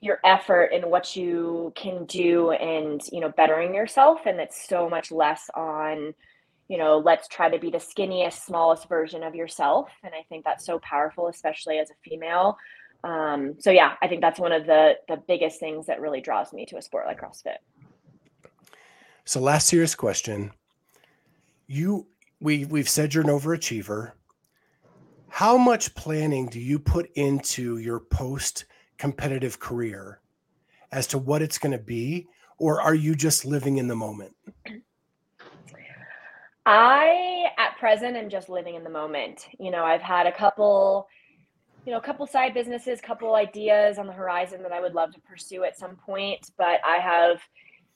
[0.00, 4.88] your effort and what you can do and you know bettering yourself and it's so
[4.88, 6.14] much less on
[6.68, 10.44] you know let's try to be the skinniest smallest version of yourself and i think
[10.44, 12.58] that's so powerful especially as a female
[13.06, 16.52] um, so yeah, I think that's one of the the biggest things that really draws
[16.52, 17.58] me to a sport like CrossFit.
[19.24, 20.52] So last serious question.
[21.66, 22.06] You
[22.40, 24.12] we we've said you're an overachiever.
[25.28, 28.64] How much planning do you put into your post
[28.98, 30.20] competitive career
[30.92, 32.26] as to what it's going to be
[32.58, 34.34] or are you just living in the moment?
[36.64, 39.46] I at present am just living in the moment.
[39.60, 41.08] You know, I've had a couple
[41.84, 45.14] you know, a couple side businesses, couple ideas on the horizon that I would love
[45.14, 47.40] to pursue at some point, but I have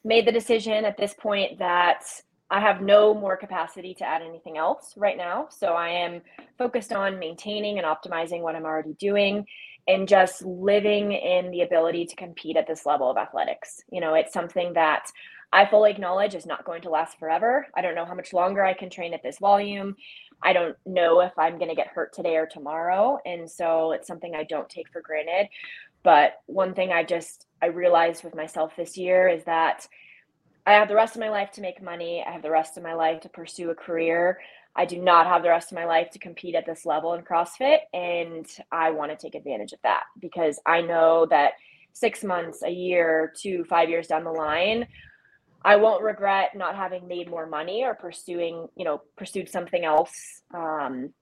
[0.04, 2.04] made the decision at this point that
[2.50, 5.48] I have no more capacity to add anything else right now.
[5.50, 6.22] So I am
[6.56, 9.44] focused on maintaining and optimizing what I'm already doing
[9.90, 13.82] and just living in the ability to compete at this level of athletics.
[13.90, 15.10] You know, it's something that
[15.52, 17.66] I fully acknowledge is not going to last forever.
[17.74, 19.96] I don't know how much longer I can train at this volume.
[20.42, 23.18] I don't know if I'm going to get hurt today or tomorrow.
[23.26, 25.48] And so it's something I don't take for granted.
[26.04, 29.88] But one thing I just I realized with myself this year is that
[30.66, 32.24] I have the rest of my life to make money.
[32.24, 34.38] I have the rest of my life to pursue a career.
[34.76, 37.22] I do not have the rest of my life to compete at this level in
[37.22, 37.78] CrossFit.
[37.92, 41.54] And I want to take advantage of that because I know that
[41.92, 44.86] six months, a year, two, five years down the line,
[45.64, 50.42] I won't regret not having made more money or pursuing, you know, pursued something else
[50.54, 51.12] um,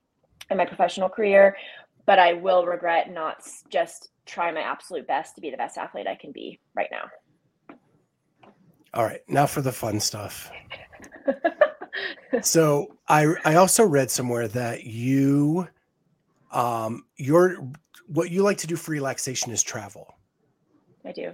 [0.49, 1.57] in my professional career.
[2.05, 6.07] But I will regret not just trying my absolute best to be the best athlete
[6.07, 7.75] I can be right now.
[8.93, 10.49] All right, now for the fun stuff.
[12.41, 15.67] so I I also read somewhere that you
[16.51, 17.57] um your
[18.07, 20.15] what you like to do for relaxation is travel.
[21.05, 21.33] I do.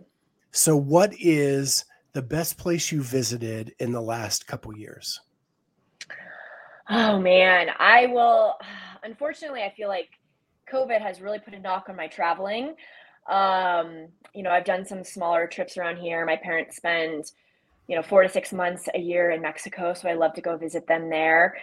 [0.51, 5.20] So what is the best place you visited in the last couple years?
[6.89, 8.55] Oh man, I will.
[9.03, 10.09] Unfortunately, I feel like
[10.72, 12.76] COVID has really put a knock on my traveling.
[13.28, 16.26] Um, you know, I've done some smaller trips around here.
[16.26, 17.32] My parents spend,
[17.88, 20.57] you know, four to six months a year in Mexico, so I love to go
[20.57, 21.55] visit them there.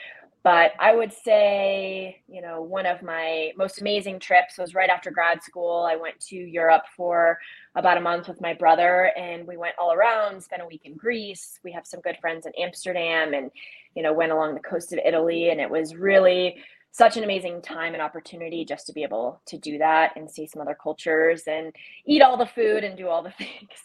[0.44, 5.10] but I would say, you know, one of my most amazing trips was right after
[5.12, 5.86] grad school.
[5.88, 7.38] I went to Europe for
[7.76, 10.96] about a month with my brother and we went all around, spent a week in
[10.96, 11.60] Greece.
[11.62, 13.52] We have some good friends in Amsterdam and,
[13.94, 15.50] you know, went along the coast of Italy.
[15.50, 16.56] And it was really
[16.90, 20.46] such an amazing time and opportunity just to be able to do that and see
[20.46, 21.72] some other cultures and
[22.04, 23.78] eat all the food and do all the things.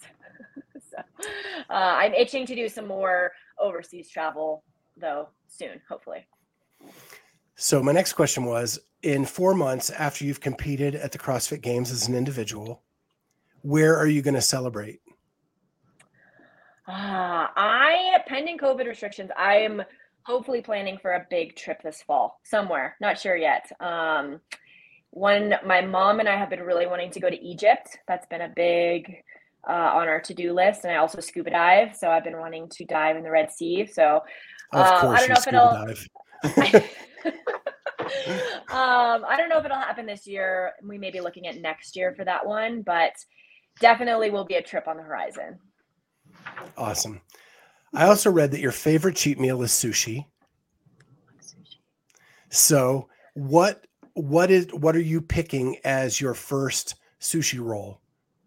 [0.97, 1.29] So
[1.69, 4.63] uh, I'm itching to do some more overseas travel
[4.95, 6.25] though soon, hopefully.
[7.55, 11.91] So my next question was in 4 months after you've competed at the CrossFit Games
[11.91, 12.83] as an individual,
[13.61, 15.01] where are you going to celebrate?
[16.87, 19.83] Uh, I pending COVID restrictions, I am
[20.23, 22.95] hopefully planning for a big trip this fall somewhere.
[22.99, 23.71] Not sure yet.
[23.79, 24.41] Um,
[25.11, 27.97] one, my mom and I have been really wanting to go to Egypt.
[28.07, 29.23] That's been a big
[29.67, 31.95] uh, on our to-do list, and I also scuba dive.
[31.95, 33.85] So I've been wanting to dive in the Red Sea.
[33.85, 34.21] So
[34.73, 36.81] um, I don't know if it'll.
[38.69, 40.73] um, I don't know if it'll happen this year.
[40.83, 43.13] We may be looking at next year for that one, but
[43.79, 45.59] definitely will be a trip on the horizon.
[46.77, 47.21] Awesome.
[47.93, 50.25] I also read that your favorite cheat meal is sushi.
[52.49, 58.01] So, what what is what are you picking as your first sushi roll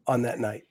[0.06, 0.64] on that night?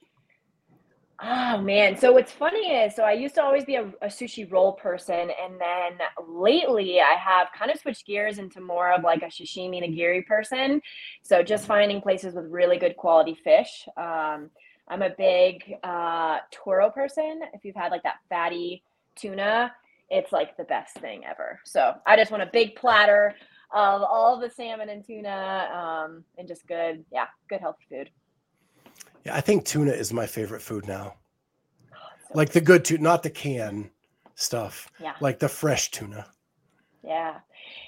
[1.21, 4.49] Oh man, so what's funny is, so I used to always be a, a sushi
[4.49, 5.99] roll person, and then
[6.29, 10.81] lately I have kind of switched gears into more of like a sashimi nigiri person.
[11.23, 13.85] So just finding places with really good quality fish.
[13.97, 14.49] Um,
[14.87, 17.41] I'm a big uh, Toro person.
[17.53, 18.81] If you've had like that fatty
[19.17, 19.73] tuna,
[20.09, 21.59] it's like the best thing ever.
[21.65, 23.35] So I just want a big platter
[23.73, 28.09] of all the salmon and tuna, um, and just good, yeah, good healthy food.
[29.25, 31.15] Yeah, I think tuna is my favorite food now.
[31.91, 33.89] So- Like the good tuna, not the can
[34.35, 34.89] stuff.
[34.99, 35.15] yeah.
[35.19, 36.27] Like the fresh tuna.
[37.03, 37.39] Yeah.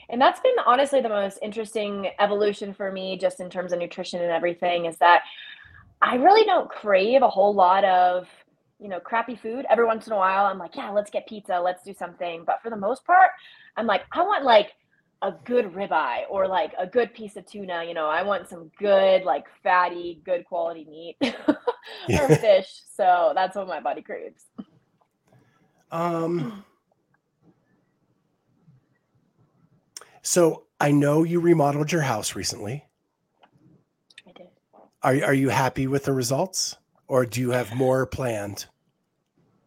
[0.09, 4.21] And that's been honestly the most interesting evolution for me, just in terms of nutrition
[4.21, 5.23] and everything, is that
[6.01, 8.27] I really don't crave a whole lot of,
[8.79, 9.65] you know, crappy food.
[9.69, 12.43] Every once in a while, I'm like, yeah, let's get pizza, let's do something.
[12.45, 13.31] But for the most part,
[13.77, 14.73] I'm like, I want like
[15.21, 17.83] a good ribeye or like a good piece of tuna.
[17.83, 21.17] You know, I want some good, like fatty, good quality meat
[22.19, 22.81] or fish.
[22.95, 24.43] So that's what my body craves.
[25.91, 26.63] Um
[30.21, 32.85] so I know you remodeled your house recently.
[34.27, 34.47] I did.
[35.03, 36.77] Are are you happy with the results?
[37.07, 38.67] Or do you have more planned?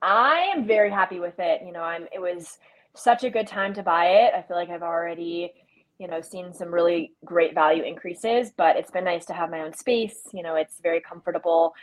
[0.00, 1.60] I am very happy with it.
[1.64, 2.58] You know, I'm it was
[2.94, 4.34] such a good time to buy it.
[4.34, 5.52] I feel like I've already,
[5.98, 9.60] you know, seen some really great value increases, but it's been nice to have my
[9.60, 10.20] own space.
[10.32, 11.74] You know, it's very comfortable.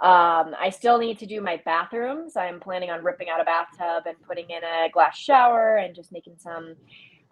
[0.00, 2.36] Um, I still need to do my bathrooms.
[2.36, 6.10] I'm planning on ripping out a bathtub and putting in a glass shower and just
[6.10, 6.74] making some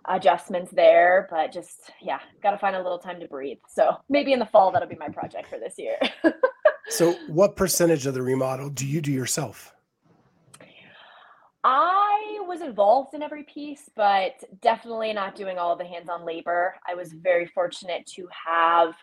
[0.07, 1.27] adjustments there.
[1.31, 3.59] But just, yeah, got to find a little time to breathe.
[3.69, 5.99] So maybe in the fall, that'll be my project for this year.
[6.89, 9.75] So what percentage of the remodel do you do yourself?
[11.71, 16.75] I was involved in every piece, but definitely not doing all the hands on labor.
[16.89, 18.95] I was very fortunate to have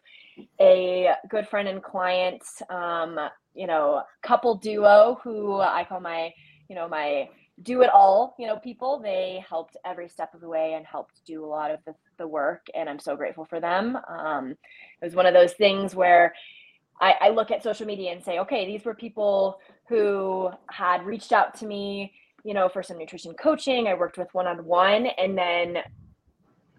[0.60, 2.42] a good friend and client,
[2.72, 3.20] um,
[3.54, 6.34] you know, couple duo who I call my,
[6.68, 7.30] you know, my
[7.62, 9.00] do it all, you know, people.
[9.00, 12.28] They helped every step of the way and helped do a lot of the, the
[12.28, 12.66] work.
[12.74, 13.96] And I'm so grateful for them.
[14.10, 16.34] Um, it was one of those things where
[17.00, 21.32] I, I look at social media and say, okay, these were people who had reached
[21.32, 22.12] out to me
[22.46, 23.88] you know, for some nutrition coaching.
[23.88, 25.08] I worked with one on one.
[25.08, 25.80] And then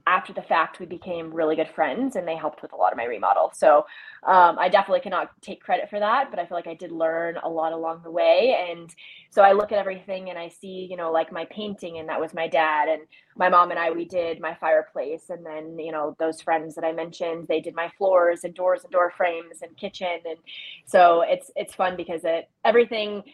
[0.09, 2.97] after the fact, we became really good friends and they helped with a lot of
[2.97, 3.51] my remodel.
[3.53, 3.79] So
[4.25, 7.39] um, I definitely cannot take credit for that, but I feel like I did learn
[7.43, 8.57] a lot along the way.
[8.71, 8.95] And
[9.31, 12.21] so I look at everything and I see, you know, like my painting, and that
[12.21, 12.89] was my dad.
[12.89, 13.03] And
[13.37, 15.25] my mom and I, we did my fireplace.
[15.29, 18.85] And then, you know, those friends that I mentioned, they did my floors and doors
[18.85, 20.19] and door frames and kitchen.
[20.25, 20.39] And
[20.85, 23.25] so it's, it's fun because it, everything,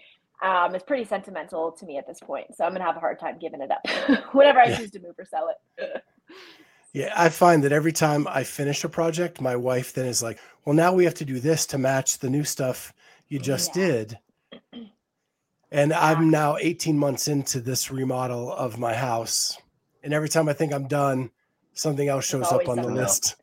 [0.43, 2.55] um, is pretty sentimental to me at this point.
[2.57, 3.87] So I'm gonna have a hard time giving it up
[4.35, 4.77] whenever I Yeah.
[4.77, 6.03] choose to move or sell it.
[6.95, 10.39] Yeah, I find that every time I finish a project, my wife then is like,
[10.65, 12.93] "Well, now we have to do this to match the new stuff
[13.29, 13.81] you just Yeah.
[13.81, 14.19] did."
[15.71, 19.57] And I'm now 18 months into this remodel of my house,
[20.03, 21.31] and every time I think I'm done,
[21.73, 22.95] something else shows up on the else.
[22.95, 23.37] list.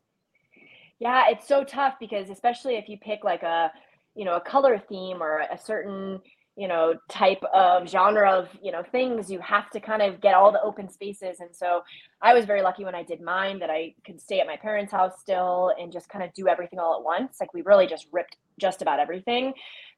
[1.00, 3.72] Yeah, it's so tough because especially if you pick like a,
[4.14, 6.20] you know, a color theme or a certain,
[6.56, 10.34] you know, type of genre of, you know, things, you have to kind of get
[10.34, 11.40] all the open spaces.
[11.40, 11.82] And so
[12.20, 14.92] I was very lucky when I did mine that I could stay at my parents'
[14.92, 17.38] house still and just kind of do everything all at once.
[17.40, 19.54] Like we really just ripped just about everything.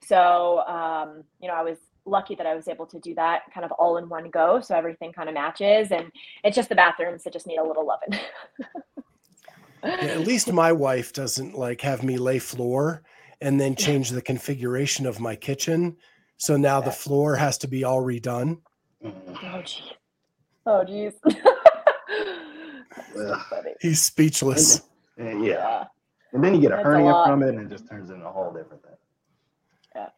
[0.07, 3.64] So, um, you know, I was lucky that I was able to do that kind
[3.64, 4.61] of all in one go.
[4.61, 5.90] So everything kind of matches.
[5.90, 6.11] And
[6.44, 8.20] it's just the bathrooms that just need a little loving.
[9.84, 13.03] yeah, at least my wife doesn't like have me lay floor
[13.40, 15.96] and then change the configuration of my kitchen.
[16.43, 18.59] So now the floor has to be all redone.
[19.01, 19.47] Mm-hmm.
[19.47, 19.93] Oh, geez.
[20.66, 21.12] Oh, geez.
[23.80, 24.82] He's speechless.
[25.16, 25.53] And, yeah.
[25.53, 25.84] yeah.
[26.32, 28.26] And then you get a That's hernia a from it and it just turns into
[28.26, 28.97] a whole different thing.
[29.95, 30.09] Yeah.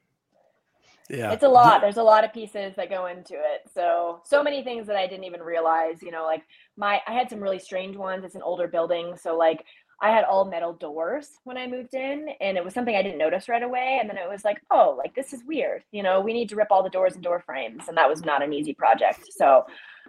[1.11, 1.33] Yeah.
[1.33, 1.83] It's a lot.
[1.83, 3.71] There's a lot of pieces that go into it.
[3.75, 6.45] So, so many things that I didn't even realize, you know, like
[6.79, 8.25] my, I had some really strange ones.
[8.25, 9.15] It's an older building.
[9.21, 9.67] So, like,
[10.01, 13.19] I had all metal doors when I moved in, and it was something I didn't
[13.19, 13.99] notice right away.
[14.01, 15.83] And then it was like, oh, like this is weird.
[15.93, 18.25] You know, we need to rip all the doors and door frames, and that was
[18.25, 19.33] not an easy project.
[19.33, 19.65] So,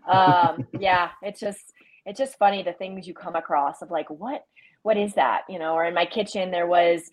[0.07, 1.73] um, yeah, it's just
[2.05, 4.45] it's just funny the things you come across of like what
[4.83, 7.09] what is that you know or in my kitchen there was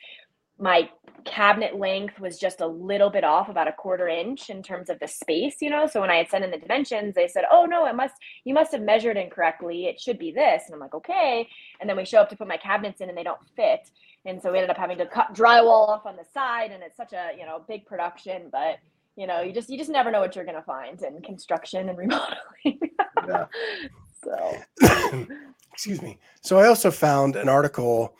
[0.62, 0.88] my
[1.24, 4.98] cabinet length was just a little bit off about a quarter inch in terms of
[4.98, 5.86] the space you know?
[5.86, 8.54] So when i had sent in the dimensions they said oh no it must you
[8.54, 9.86] must have measured incorrectly.
[9.86, 10.62] It should be this.
[10.66, 11.48] And i'm like okay.
[11.80, 13.90] And then we show up to put my cabinets in and they don't fit.
[14.24, 16.96] And so we ended up having to cut drywall off on the side and it's
[16.96, 18.78] such a you know big production but
[19.16, 21.88] you know you just you just never know what you're going to find in construction
[21.88, 22.80] and remodeling.
[23.28, 23.46] Yeah.
[24.24, 25.26] so.
[25.72, 26.18] Excuse me.
[26.42, 28.14] So i also found an article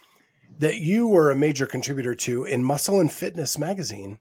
[0.63, 4.17] that you were a major contributor to in muscle and fitness magazine.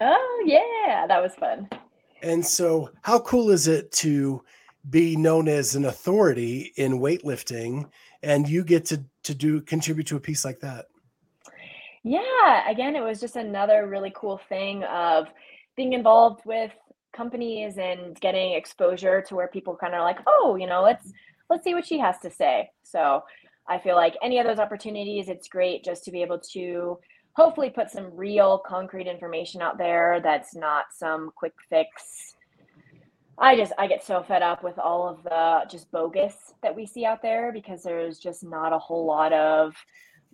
[0.00, 1.68] Oh yeah that was fun.
[2.22, 4.42] And so how cool is it to
[4.88, 7.90] be known as an authority in weightlifting
[8.22, 10.86] and you get to to do contribute to a piece like that?
[12.04, 15.28] Yeah again it was just another really cool thing of
[15.76, 16.72] being involved with
[17.12, 21.12] companies and getting exposure to where people kind of like, oh, you know, let's
[21.50, 22.70] let's see what she has to say.
[22.82, 23.24] So
[23.70, 26.98] I feel like any of those opportunities, it's great just to be able to
[27.34, 32.34] hopefully put some real concrete information out there that's not some quick fix.
[33.38, 36.84] I just I get so fed up with all of the just bogus that we
[36.84, 39.74] see out there because there's just not a whole lot of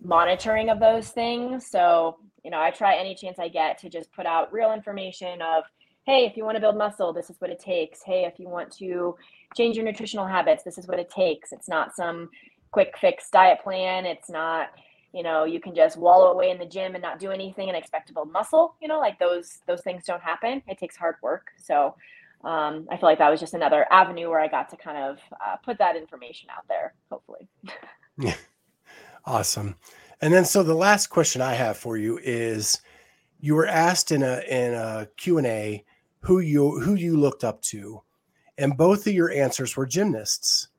[0.03, 1.67] monitoring of those things.
[1.67, 5.41] So you know, I try any chance I get to just put out real information
[5.41, 5.65] of,
[6.05, 8.01] hey, if you want to build muscle, this is what it takes.
[8.03, 9.15] Hey, if you want to
[9.55, 11.51] change your nutritional habits, this is what it takes.
[11.51, 12.29] It's not some
[12.71, 14.05] quick fix diet plan.
[14.05, 14.69] It's not,
[15.13, 17.77] you know, you can just wallow away in the gym and not do anything and
[17.77, 18.75] expect to build muscle.
[18.81, 20.61] You know, like those those things don't happen.
[20.67, 21.47] It takes hard work.
[21.57, 21.95] So
[22.43, 25.17] um, I feel like that was just another avenue where I got to kind of
[25.45, 26.93] uh, put that information out there.
[27.11, 27.47] Hopefully.
[28.19, 28.33] Yeah.
[29.25, 29.75] Awesome.
[30.21, 32.81] And then, so the last question I have for you is:
[33.39, 35.85] you were asked in a in a Q and A
[36.21, 38.01] who you who you looked up to,
[38.57, 40.69] and both of your answers were gymnasts.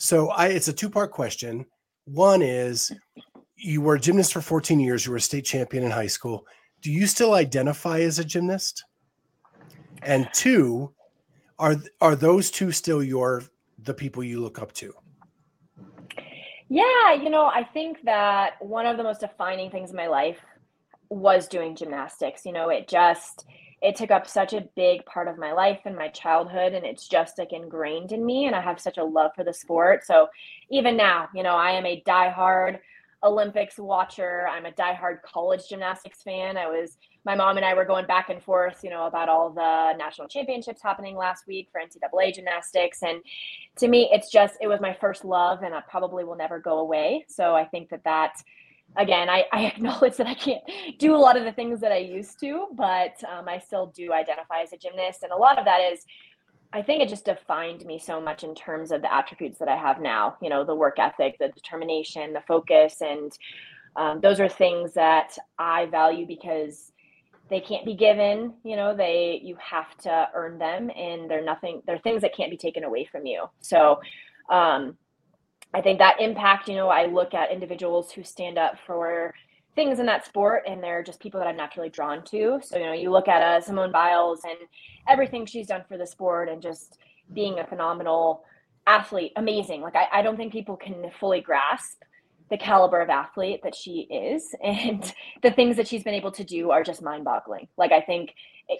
[0.00, 1.66] So I, it's a two part question.
[2.06, 2.90] One is
[3.56, 5.04] you were a gymnast for 14 years.
[5.04, 6.46] You were a state champion in high school.
[6.80, 8.82] Do you still identify as a gymnast?
[10.02, 10.94] And two,
[11.58, 13.42] are are those two still your
[13.82, 14.94] the people you look up to?
[16.70, 20.38] Yeah, you know, I think that one of the most defining things in my life
[21.10, 22.46] was doing gymnastics.
[22.46, 23.44] You know, it just
[23.82, 27.08] it took up such a big part of my life and my childhood and it's
[27.08, 30.04] just like ingrained in me and I have such a love for the sport.
[30.04, 30.28] So
[30.70, 32.78] even now, you know, I am a diehard
[33.22, 34.46] Olympics watcher.
[34.48, 36.56] I'm a diehard college gymnastics fan.
[36.56, 39.50] I was my mom and I were going back and forth, you know, about all
[39.50, 43.02] the national championships happening last week for NCAA gymnastics.
[43.02, 43.22] And
[43.76, 46.78] to me, it's just it was my first love, and I probably will never go
[46.78, 47.26] away.
[47.28, 48.42] So I think that that
[48.96, 50.62] again, I, I acknowledge that I can't
[50.98, 54.12] do a lot of the things that I used to, but um, I still do
[54.12, 56.04] identify as a gymnast, and a lot of that is
[56.72, 59.76] I think it just defined me so much in terms of the attributes that I
[59.76, 60.36] have now.
[60.40, 63.32] You know, the work ethic, the determination, the focus, and
[63.96, 66.92] um, those are things that I value because
[67.48, 68.54] they can't be given.
[68.62, 71.82] You know, they you have to earn them, and they're nothing.
[71.86, 73.46] They're things that can't be taken away from you.
[73.60, 74.00] So,
[74.48, 74.96] um,
[75.72, 76.68] I think that impact.
[76.68, 79.34] You know, I look at individuals who stand up for
[79.74, 82.60] things in that sport and they're just people that I'm naturally drawn to.
[82.62, 84.58] So, you know, you look at uh, Simone Biles and
[85.08, 86.98] everything she's done for the sport and just
[87.32, 88.44] being a phenomenal
[88.86, 89.80] athlete, amazing.
[89.80, 92.02] Like, I, I don't think people can fully grasp
[92.50, 94.54] the caliber of athlete that she is.
[94.62, 95.12] And
[95.42, 97.68] the things that she's been able to do are just mind boggling.
[97.76, 98.34] Like, I think,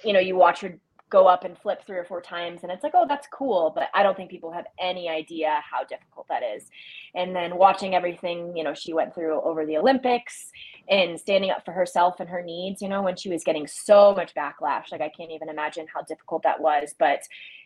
[0.04, 0.78] you know, you watch her
[1.10, 3.88] go up and flip three or four times and it's like oh that's cool but
[3.94, 6.70] i don't think people have any idea how difficult that is.
[7.14, 10.50] And then watching everything you know she went through over the olympics
[10.88, 14.14] and standing up for herself and her needs you know when she was getting so
[14.14, 16.94] much backlash like i can't even imagine how difficult that was.
[16.98, 17.20] But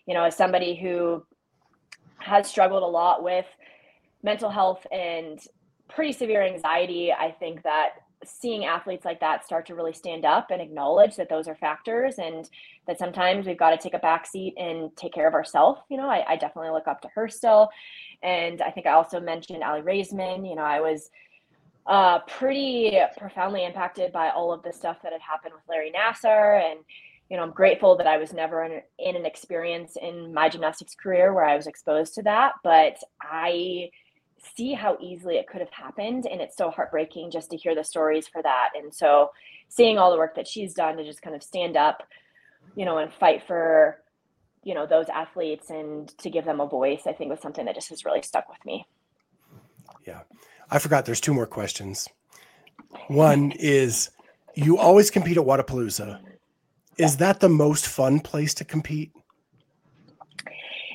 [0.07, 1.25] you know as somebody who
[2.19, 3.47] has struggled a lot with
[4.23, 5.39] mental health and
[5.89, 7.91] pretty severe anxiety i think that
[8.29, 12.19] seeing athletes like that start to really stand up and acknowledge that those are factors
[12.19, 12.49] and
[12.87, 15.81] that sometimes we've got to take a back seat and take care of ourselves.
[15.89, 17.71] You know, I, I, definitely look up to her still.
[18.23, 20.49] And I think I also mentioned Aly Raisman.
[20.49, 21.11] You know, I was
[21.87, 26.61] uh, pretty profoundly impacted by all of the stuff that had happened with Larry Nassar.
[26.63, 26.81] And,
[27.31, 30.95] you know, I'm grateful that I was never in, in an experience in my gymnastics
[30.95, 32.53] career where I was exposed to that.
[32.63, 33.91] But I,
[34.57, 37.85] see how easily it could have happened and it's so heartbreaking just to hear the
[37.85, 38.71] stories for that.
[38.75, 39.31] And so
[39.69, 42.03] seeing all the work that she's done to just kind of stand up
[42.77, 44.01] you know and fight for
[44.63, 47.75] you know those athletes and to give them a voice i think was something that
[47.75, 48.87] just has really stuck with me.
[50.07, 50.21] Yeah.
[50.71, 52.09] I forgot there's two more questions.
[53.09, 54.11] One is
[54.55, 56.21] you always compete at wodapalooza
[56.97, 59.13] is that the most fun place to compete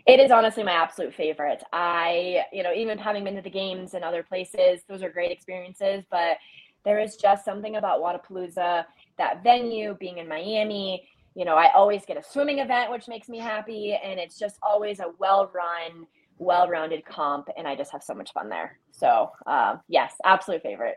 [0.10, 1.64] it is honestly my absolute favorite.
[1.72, 5.32] I, you know, even having been to the games and other places, those are great
[5.32, 6.38] experiences, but
[6.84, 8.86] there is just something about Wodapalooza,
[9.20, 11.08] that venue, being in Miami.
[11.36, 14.00] You know, I always get a swimming event, which makes me happy.
[14.04, 16.08] And it's just always a well run,
[16.40, 17.48] well rounded comp.
[17.56, 18.80] And I just have so much fun there.
[18.92, 20.96] So, uh, yes, absolute favorite.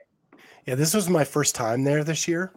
[0.67, 2.55] Yeah, this was my first time there this year.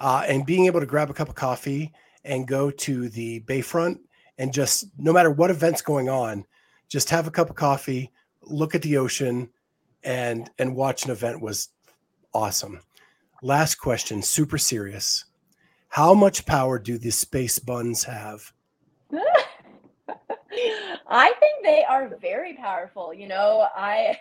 [0.00, 1.92] Uh, and being able to grab a cup of coffee
[2.24, 3.98] and go to the Bayfront
[4.38, 6.44] and just no matter what event's going on,
[6.88, 8.10] just have a cup of coffee,
[8.42, 9.48] look at the ocean,
[10.02, 11.68] and and watch an event was
[12.34, 12.80] awesome.
[13.42, 15.24] Last question, super serious.
[15.88, 18.52] How much power do the space buns have?
[21.08, 23.12] I think they are very powerful.
[23.12, 24.18] You know, I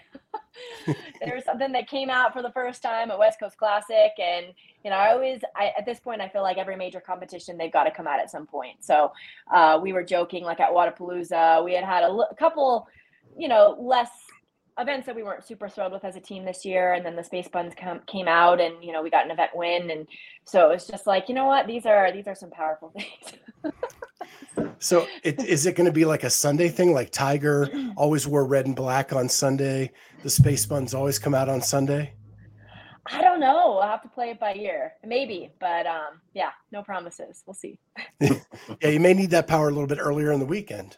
[1.26, 4.47] there's something that came out for the first time at West Coast Classic, and
[4.84, 7.72] you know, I always, I, at this point, I feel like every major competition they've
[7.72, 8.84] got to come out at some point.
[8.84, 9.12] So
[9.53, 12.88] uh, we were joking, like at Wodapalooza, we had had a, couple,
[13.38, 14.09] you know, less
[14.80, 17.24] events that we weren't super thrilled with as a team this year and then the
[17.24, 17.74] space buns
[18.07, 20.07] came out and you know we got an event win and
[20.45, 23.74] so it was just like you know what these are these are some powerful things
[24.82, 28.46] so it, is it going to be like a sunday thing like tiger always wore
[28.46, 29.92] red and black on sunday
[30.24, 32.14] the space buns always come out on sunday
[33.08, 33.80] I don't know.
[33.80, 34.94] I'll have to play it by ear.
[35.04, 37.44] Maybe, but um, yeah, no promises.
[37.46, 37.80] We'll see.
[38.20, 40.98] yeah, you may need that power a little bit earlier in the weekend.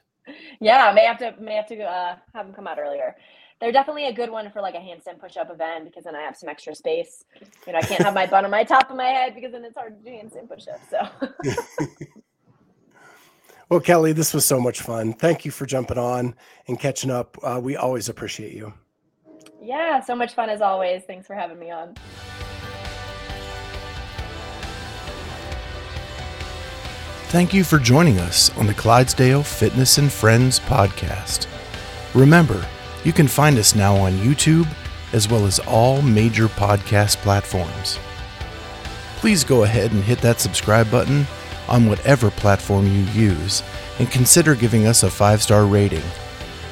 [0.60, 3.16] Yeah, may have to may have to uh, have them come out earlier.
[3.60, 6.36] They're definitely a good one for like a handstand push-up event because then I have
[6.36, 7.24] some extra space.
[7.66, 9.64] You know, I can't have my bun on my top of my head because then
[9.64, 10.90] it's hard to do handstand push-ups.
[10.90, 11.54] So.
[13.74, 15.14] well, Kelly, this was so much fun.
[15.14, 16.36] Thank you for jumping on
[16.68, 17.40] and catching up.
[17.42, 18.72] Uh, we always appreciate you.
[19.60, 21.02] Yeah, so much fun as always.
[21.06, 21.96] Thanks for having me on.
[27.30, 31.48] Thank you for joining us on the Clydesdale Fitness and Friends podcast.
[32.14, 32.64] Remember,
[33.04, 34.68] you can find us now on YouTube
[35.14, 37.98] as well as all major podcast platforms.
[39.16, 41.26] Please go ahead and hit that subscribe button
[41.68, 43.64] on whatever platform you use
[44.00, 46.04] and consider giving us a five star rating.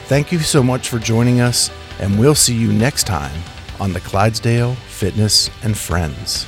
[0.06, 1.70] Thank you so much for joining us
[2.00, 3.42] and we'll see you next time
[3.80, 6.46] on the Clydesdale Fitness and Friends.